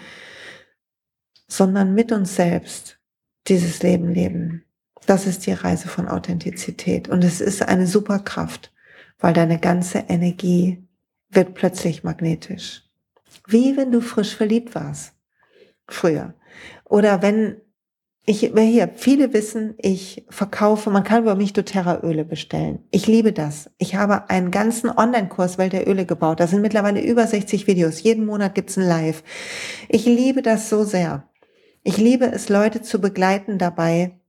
sondern 1.48 1.94
mit 1.94 2.12
uns 2.12 2.36
selbst 2.36 3.00
dieses 3.48 3.84
Leben 3.84 4.14
leben. 4.14 4.64
Das 5.06 5.28
ist 5.28 5.46
die 5.46 5.52
Reise 5.54 5.88
von 5.88 6.08
Authentizität 6.08 7.08
und 7.10 7.24
es 7.24 7.42
ist 7.42 7.62
eine 7.62 7.88
Superkraft, 7.88 8.74
weil 9.20 9.34
deine 9.34 9.60
ganze 9.60 10.00
Energie 10.08 10.88
wird 11.30 11.54
plötzlich 11.54 12.04
magnetisch. 12.04 12.84
Wie 13.48 13.78
wenn 13.78 13.92
du 13.92 14.02
frisch 14.02 14.36
verliebt 14.36 14.74
warst. 14.74 15.14
Früher. 15.88 16.34
Oder 16.86 17.22
wenn 17.22 17.62
ich, 18.28 18.40
hier, 18.40 18.90
viele 18.96 19.34
wissen, 19.34 19.76
ich 19.78 20.26
verkaufe, 20.30 20.90
man 20.90 21.04
kann 21.04 21.22
über 21.22 21.36
mich 21.36 21.54
doTERRA 21.54 22.02
Öle 22.02 22.26
bestellen. 22.26 22.80
Ich 22.90 23.06
liebe 23.06 23.34
das. 23.34 23.70
Ich 23.78 23.96
habe 23.96 24.30
einen 24.30 24.50
ganzen 24.50 24.90
Online-Kurs 24.90 25.60
Welt 25.60 25.74
der 25.74 25.88
Öle 25.88 26.06
gebaut. 26.06 26.40
Da 26.40 26.48
sind 26.48 26.62
mittlerweile 26.62 27.02
über 27.02 27.28
60 27.28 27.68
Videos. 27.68 28.02
Jeden 28.02 28.26
Monat 28.26 28.56
gibt's 28.56 28.78
ein 28.78 28.88
Live. 28.88 29.24
Ich 29.90 30.06
liebe 30.06 30.42
das 30.42 30.70
so 30.70 30.84
sehr. 30.84 31.30
Ich 31.84 31.98
liebe 31.98 32.26
es, 32.26 32.50
Leute 32.50 32.82
zu 32.82 33.00
begleiten 33.00 33.60
dabei, 33.60 34.20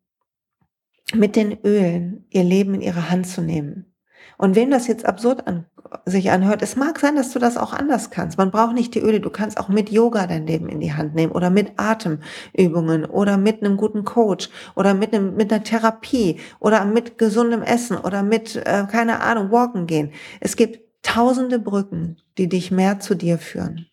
mit 1.14 1.36
den 1.36 1.58
Ölen 1.64 2.26
ihr 2.28 2.44
Leben 2.44 2.74
in 2.74 2.82
ihre 2.82 3.08
Hand 3.08 3.26
zu 3.26 3.40
nehmen. 3.40 3.94
Und 4.36 4.56
wem 4.56 4.70
das 4.70 4.88
jetzt 4.88 5.06
absurd 5.06 5.46
an, 5.46 5.64
sich 6.04 6.30
anhört, 6.30 6.62
es 6.62 6.76
mag 6.76 7.00
sein, 7.00 7.16
dass 7.16 7.30
du 7.32 7.38
das 7.38 7.56
auch 7.56 7.72
anders 7.72 8.10
kannst. 8.10 8.38
Man 8.38 8.50
braucht 8.50 8.74
nicht 8.74 8.94
die 8.94 9.00
Öle, 9.00 9.20
du 9.20 9.30
kannst 9.30 9.58
auch 9.58 9.68
mit 9.68 9.90
Yoga 9.90 10.26
dein 10.26 10.46
Leben 10.46 10.68
in 10.68 10.80
die 10.80 10.92
Hand 10.92 11.14
nehmen 11.14 11.32
oder 11.32 11.50
mit 11.50 11.72
Atemübungen 11.78 13.04
oder 13.04 13.36
mit 13.36 13.62
einem 13.62 13.76
guten 13.76 14.04
Coach 14.04 14.50
oder 14.74 14.94
mit, 14.94 15.14
einem, 15.14 15.36
mit 15.36 15.52
einer 15.52 15.62
Therapie 15.62 16.40
oder 16.60 16.84
mit 16.84 17.18
gesundem 17.18 17.62
Essen 17.62 17.96
oder 17.96 18.22
mit, 18.22 18.56
äh, 18.56 18.86
keine 18.90 19.20
Ahnung, 19.20 19.50
walken 19.50 19.86
gehen. 19.86 20.12
Es 20.40 20.56
gibt 20.56 20.80
tausende 21.02 21.58
Brücken, 21.58 22.18
die 22.38 22.48
dich 22.48 22.70
mehr 22.70 23.00
zu 23.00 23.14
dir 23.14 23.38
führen. 23.38 23.86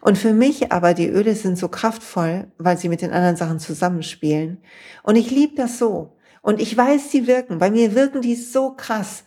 Und 0.00 0.18
für 0.18 0.32
mich 0.32 0.72
aber, 0.72 0.94
die 0.94 1.08
Öle 1.08 1.34
sind 1.36 1.56
so 1.56 1.68
kraftvoll, 1.68 2.48
weil 2.58 2.76
sie 2.76 2.88
mit 2.88 3.02
den 3.02 3.12
anderen 3.12 3.36
Sachen 3.36 3.60
zusammenspielen. 3.60 4.58
Und 5.04 5.14
ich 5.14 5.30
liebe 5.30 5.54
das 5.54 5.78
so. 5.78 6.16
Und 6.42 6.60
ich 6.60 6.76
weiß, 6.76 7.12
sie 7.12 7.28
wirken. 7.28 7.58
Bei 7.58 7.70
mir 7.70 7.94
wirken 7.94 8.20
die 8.20 8.34
so 8.34 8.74
krass. 8.74 9.24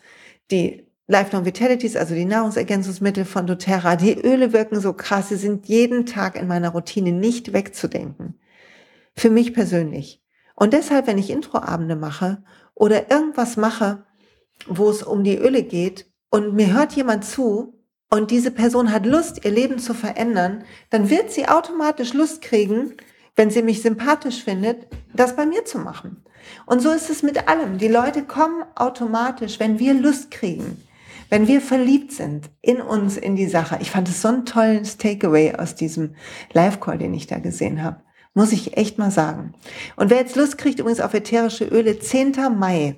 Die 0.51 0.86
Lifelong 1.07 1.45
Vitalities, 1.45 1.95
also 1.95 2.15
die 2.15 2.25
Nahrungsergänzungsmittel 2.25 3.25
von 3.25 3.45
doTERRA, 3.45 3.95
die 3.95 4.19
Öle 4.19 4.53
wirken 4.53 4.79
so 4.79 4.93
krass. 4.93 5.29
Sie 5.29 5.35
sind 5.35 5.67
jeden 5.67 6.07
Tag 6.07 6.35
in 6.35 6.47
meiner 6.47 6.69
Routine 6.69 7.11
nicht 7.11 7.53
wegzudenken. 7.53 8.39
Für 9.15 9.29
mich 9.29 9.53
persönlich. 9.53 10.23
Und 10.55 10.73
deshalb, 10.73 11.05
wenn 11.05 11.19
ich 11.19 11.29
Introabende 11.29 11.95
mache 11.95 12.43
oder 12.73 13.11
irgendwas 13.11 13.55
mache, 13.55 14.03
wo 14.67 14.89
es 14.89 15.03
um 15.03 15.23
die 15.23 15.37
Öle 15.37 15.61
geht 15.61 16.07
und 16.31 16.55
mir 16.55 16.73
hört 16.73 16.93
jemand 16.93 17.23
zu 17.23 17.79
und 18.09 18.31
diese 18.31 18.49
Person 18.49 18.91
hat 18.91 19.05
Lust, 19.05 19.45
ihr 19.45 19.51
Leben 19.51 19.77
zu 19.77 19.93
verändern, 19.93 20.63
dann 20.89 21.11
wird 21.11 21.31
sie 21.31 21.47
automatisch 21.47 22.13
Lust 22.13 22.41
kriegen, 22.41 22.93
wenn 23.35 23.51
sie 23.51 23.61
mich 23.61 23.83
sympathisch 23.83 24.43
findet, 24.43 24.87
das 25.13 25.35
bei 25.35 25.45
mir 25.45 25.65
zu 25.65 25.77
machen. 25.77 26.23
Und 26.65 26.81
so 26.81 26.89
ist 26.91 27.09
es 27.09 27.21
mit 27.21 27.47
allem. 27.47 27.77
Die 27.77 27.87
Leute 27.87 28.23
kommen 28.23 28.63
automatisch, 28.75 29.59
wenn 29.59 29.77
wir 29.77 29.93
Lust 29.93 30.31
kriegen, 30.31 30.81
wenn 31.29 31.47
wir 31.47 31.61
verliebt 31.61 32.11
sind 32.11 32.49
in 32.61 32.81
uns, 32.81 33.17
in 33.17 33.35
die 33.35 33.47
Sache. 33.47 33.77
Ich 33.81 33.91
fand 33.91 34.09
es 34.09 34.21
so 34.21 34.29
ein 34.29 34.45
tolles 34.45 34.97
Takeaway 34.97 35.55
aus 35.55 35.75
diesem 35.75 36.15
Live-Call, 36.53 36.97
den 36.97 37.13
ich 37.13 37.27
da 37.27 37.39
gesehen 37.39 37.83
habe. 37.83 38.01
Muss 38.33 38.51
ich 38.51 38.77
echt 38.77 38.97
mal 38.97 39.11
sagen. 39.11 39.53
Und 39.95 40.09
wer 40.09 40.17
jetzt 40.17 40.35
Lust 40.35 40.57
kriegt, 40.57 40.79
übrigens 40.79 40.99
auf 40.99 41.13
ätherische 41.13 41.65
Öle, 41.65 41.99
10. 41.99 42.33
Mai 42.57 42.97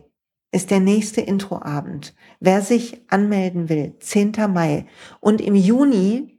ist 0.51 0.71
der 0.71 0.79
nächste 0.79 1.21
Introabend. 1.21 2.15
Wer 2.39 2.61
sich 2.61 3.01
anmelden 3.09 3.69
will, 3.69 3.95
10. 3.99 4.33
Mai. 4.51 4.87
Und 5.19 5.41
im 5.41 5.55
Juni 5.55 6.37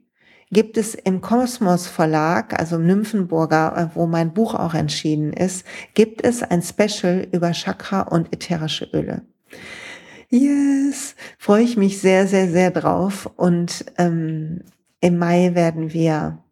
gibt 0.51 0.77
es 0.77 0.95
im 0.95 1.21
Kosmos 1.21 1.87
Verlag, 1.87 2.59
also 2.59 2.77
im 2.77 2.87
Nymphenburger, 2.87 3.77
äh, 3.77 3.95
wo 3.95 4.07
mein 4.07 4.33
Buch 4.33 4.55
auch 4.55 4.73
entschieden 4.73 5.31
ist, 5.31 5.65
gibt 5.93 6.23
es 6.23 6.43
ein 6.43 6.61
Special 6.61 7.27
über 7.31 7.51
Chakra 7.51 8.01
und 8.01 8.33
ätherische 8.33 8.89
Öle. 8.93 9.21
Yes, 10.29 11.15
freue 11.39 11.63
ich 11.63 11.75
mich 11.75 11.99
sehr, 11.99 12.27
sehr, 12.27 12.49
sehr 12.49 12.71
drauf. 12.71 13.29
Und 13.35 13.85
ähm, 13.97 14.61
im 15.01 15.17
Mai 15.17 15.55
werden 15.55 15.91
wir 15.91 16.43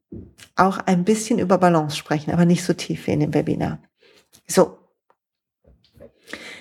auch 0.56 0.80
ein 0.80 1.04
bisschen 1.04 1.38
über 1.38 1.58
Balance 1.60 1.96
sprechen, 1.96 2.32
aber 2.32 2.46
nicht 2.46 2.64
so 2.64 2.74
tief 2.74 3.06
wie 3.06 3.12
in 3.12 3.20
dem 3.20 3.34
Webinar. 3.34 3.80
So. 4.48 4.78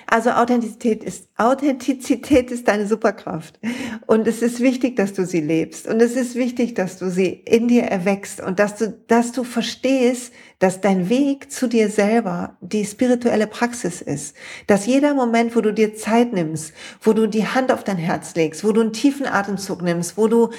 Also 0.08 0.30
Authentizität 0.30 1.02
ist, 1.02 1.28
Authentizität 1.36 2.50
ist 2.52 2.68
deine 2.68 2.86
Superkraft. 2.86 3.58
Und 4.06 4.28
es 4.28 4.42
ist 4.42 4.60
wichtig, 4.60 4.94
dass 4.96 5.14
du 5.14 5.24
sie 5.26 5.40
lebst. 5.40 5.88
Und 5.88 6.00
es 6.00 6.14
ist 6.14 6.36
wichtig, 6.36 6.74
dass 6.74 6.98
du 6.98 7.10
sie 7.10 7.28
in 7.28 7.66
dir 7.66 7.84
erwächst 7.84 8.40
und 8.40 8.58
dass 8.58 8.76
du, 8.76 8.90
dass 9.08 9.32
du 9.32 9.42
verstehst, 9.42 10.32
dass 10.58 10.80
dein 10.80 11.08
Weg 11.08 11.52
zu 11.52 11.66
dir 11.66 11.90
selber 11.90 12.56
die 12.60 12.84
spirituelle 12.84 13.46
Praxis 13.46 14.00
ist. 14.00 14.34
Dass 14.66 14.86
jeder 14.86 15.14
Moment, 15.14 15.54
wo 15.54 15.60
du 15.60 15.72
dir 15.72 15.94
Zeit 15.94 16.32
nimmst, 16.32 16.72
wo 17.02 17.12
du 17.12 17.26
die 17.26 17.46
Hand 17.46 17.70
auf 17.70 17.84
dein 17.84 17.98
Herz 17.98 18.34
legst, 18.34 18.64
wo 18.64 18.72
du 18.72 18.80
einen 18.80 18.92
tiefen 18.92 19.26
Atemzug 19.26 19.82
nimmst, 19.82 20.16
wo 20.16 20.28
du 20.28 20.50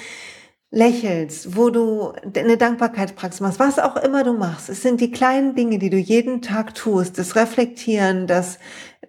lächelst, 0.70 1.56
wo 1.56 1.70
du 1.70 2.14
eine 2.36 2.58
Dankbarkeitspraxis 2.58 3.40
machst, 3.40 3.60
was 3.60 3.80
auch 3.80 3.96
immer 3.96 4.24
du 4.24 4.34
machst. 4.34 4.70
Es 4.70 4.82
sind 4.82 5.00
die 5.00 5.12
kleinen 5.12 5.56
Dinge, 5.56 5.80
die 5.80 5.90
du 5.90 5.98
jeden 5.98 6.42
Tag 6.42 6.76
tust, 6.76 7.18
das 7.18 7.36
Reflektieren, 7.36 8.28
das 8.28 8.60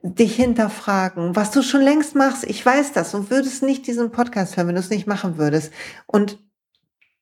dich 0.03 0.37
hinterfragen, 0.37 1.35
was 1.35 1.51
du 1.51 1.63
schon 1.63 1.83
längst 1.83 2.15
machst. 2.15 2.45
Ich 2.45 2.65
weiß 2.65 2.93
das 2.93 3.15
und 3.15 3.31
würdest 3.31 3.63
nicht 3.63 3.87
diesen 3.87 4.13
Podcast 4.13 4.57
hören, 4.57 4.69
wenn 4.69 4.77
du 4.77 4.81
es 4.81 4.91
nicht 4.91 5.09
machen 5.09 5.39
würdest. 5.39 5.73
Und 6.07 6.39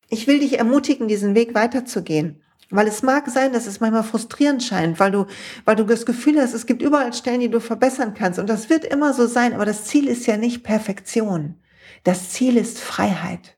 ich 0.08 0.26
will 0.26 0.40
dich 0.40 0.58
ermutigen, 0.58 1.08
diesen 1.08 1.34
Weg 1.34 1.54
weiterzugehen. 1.54 2.42
Weil 2.70 2.88
es 2.88 3.02
mag 3.02 3.28
sein, 3.30 3.52
dass 3.52 3.66
es 3.66 3.78
manchmal 3.78 4.02
frustrierend 4.02 4.62
scheint, 4.62 4.98
weil 4.98 5.12
du, 5.12 5.26
weil 5.64 5.76
du 5.76 5.84
das 5.84 6.04
Gefühl 6.04 6.40
hast, 6.40 6.52
es 6.52 6.66
gibt 6.66 6.82
überall 6.82 7.12
Stellen, 7.12 7.40
die 7.40 7.50
du 7.50 7.60
verbessern 7.60 8.14
kannst. 8.14 8.38
Und 8.40 8.48
das 8.48 8.68
wird 8.70 8.84
immer 8.84 9.14
so 9.14 9.26
sein. 9.26 9.54
Aber 9.54 9.64
das 9.64 9.84
Ziel 9.84 10.08
ist 10.08 10.26
ja 10.26 10.36
nicht 10.36 10.64
Perfektion. 10.64 11.60
Das 12.02 12.30
Ziel 12.30 12.56
ist 12.56 12.80
Freiheit. 12.80 13.56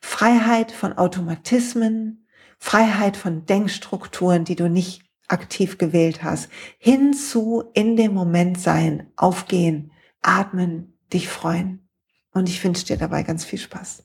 Freiheit 0.00 0.72
von 0.72 0.94
Automatismen, 0.94 2.26
Freiheit 2.58 3.16
von 3.16 3.46
Denkstrukturen, 3.46 4.44
die 4.44 4.56
du 4.56 4.68
nicht 4.68 5.02
aktiv 5.28 5.78
gewählt 5.78 6.22
hast, 6.22 6.50
hinzu 6.78 7.64
in 7.74 7.96
dem 7.96 8.12
Moment 8.12 8.60
sein, 8.60 9.10
aufgehen, 9.16 9.92
atmen, 10.22 10.98
dich 11.12 11.28
freuen. 11.28 11.88
Und 12.32 12.48
ich 12.48 12.62
wünsche 12.62 12.86
dir 12.86 12.96
dabei 12.96 13.22
ganz 13.22 13.44
viel 13.44 13.58
Spaß. 13.58 14.04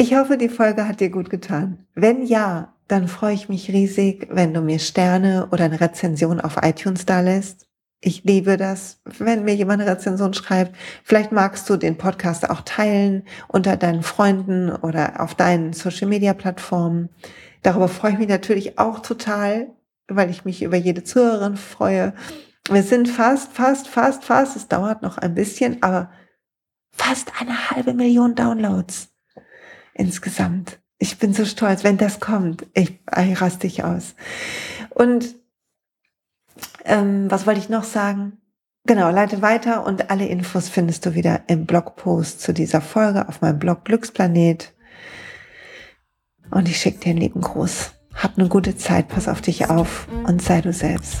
Ich 0.00 0.14
hoffe, 0.14 0.38
die 0.38 0.48
Folge 0.48 0.88
hat 0.88 1.00
dir 1.00 1.10
gut 1.10 1.28
getan. 1.28 1.84
Wenn 1.94 2.24
ja, 2.24 2.72
dann 2.88 3.06
freue 3.06 3.34
ich 3.34 3.50
mich 3.50 3.70
riesig, 3.70 4.28
wenn 4.30 4.54
du 4.54 4.62
mir 4.62 4.78
Sterne 4.78 5.48
oder 5.52 5.66
eine 5.66 5.78
Rezension 5.78 6.40
auf 6.40 6.56
iTunes 6.62 7.04
da 7.04 7.20
lässt. 7.20 7.66
Ich 8.00 8.24
liebe 8.24 8.56
das, 8.56 9.02
wenn 9.18 9.44
mir 9.44 9.54
jemand 9.54 9.82
eine 9.82 9.90
Rezension 9.90 10.32
schreibt. 10.32 10.74
Vielleicht 11.04 11.32
magst 11.32 11.68
du 11.68 11.76
den 11.76 11.98
Podcast 11.98 12.48
auch 12.48 12.62
teilen 12.62 13.24
unter 13.46 13.76
deinen 13.76 14.02
Freunden 14.02 14.70
oder 14.70 15.20
auf 15.20 15.34
deinen 15.34 15.74
Social 15.74 16.08
Media 16.08 16.32
Plattformen. 16.32 17.10
Darüber 17.60 17.88
freue 17.88 18.12
ich 18.12 18.18
mich 18.18 18.28
natürlich 18.28 18.78
auch 18.78 19.00
total, 19.00 19.68
weil 20.08 20.30
ich 20.30 20.46
mich 20.46 20.62
über 20.62 20.78
jede 20.78 21.04
Zuhörerin 21.04 21.58
freue. 21.58 22.14
Wir 22.70 22.84
sind 22.84 23.06
fast, 23.06 23.52
fast, 23.52 23.86
fast, 23.86 24.24
fast. 24.24 24.56
Es 24.56 24.66
dauert 24.66 25.02
noch 25.02 25.18
ein 25.18 25.34
bisschen, 25.34 25.82
aber 25.82 26.10
fast 26.90 27.32
eine 27.38 27.70
halbe 27.70 27.92
Million 27.92 28.34
Downloads 28.34 29.09
insgesamt. 29.94 30.80
Ich 30.98 31.18
bin 31.18 31.32
so 31.32 31.44
stolz, 31.44 31.84
wenn 31.84 31.96
das 31.96 32.20
kommt. 32.20 32.66
Ich, 32.74 33.00
ich 33.16 33.40
raste 33.40 33.60
dich 33.60 33.84
aus. 33.84 34.14
Und 34.90 35.34
ähm, 36.84 37.30
was 37.30 37.46
wollte 37.46 37.60
ich 37.60 37.68
noch 37.68 37.84
sagen? 37.84 38.38
Genau, 38.84 39.10
leite 39.10 39.42
weiter 39.42 39.86
und 39.86 40.10
alle 40.10 40.26
Infos 40.26 40.68
findest 40.68 41.06
du 41.06 41.14
wieder 41.14 41.42
im 41.46 41.66
Blogpost 41.66 42.40
zu 42.40 42.52
dieser 42.52 42.80
Folge 42.80 43.28
auf 43.28 43.40
meinem 43.40 43.58
Blog 43.58 43.84
Glücksplanet. 43.84 44.74
Und 46.50 46.68
ich 46.68 46.78
schicke 46.78 47.00
dir 47.00 47.10
einen 47.10 47.20
lieben 47.20 47.40
Gruß. 47.40 47.92
Hab 48.14 48.38
eine 48.38 48.48
gute 48.48 48.76
Zeit, 48.76 49.08
pass 49.08 49.28
auf 49.28 49.40
dich 49.40 49.70
auf 49.70 50.08
und 50.24 50.42
sei 50.42 50.60
du 50.60 50.72
selbst. 50.72 51.20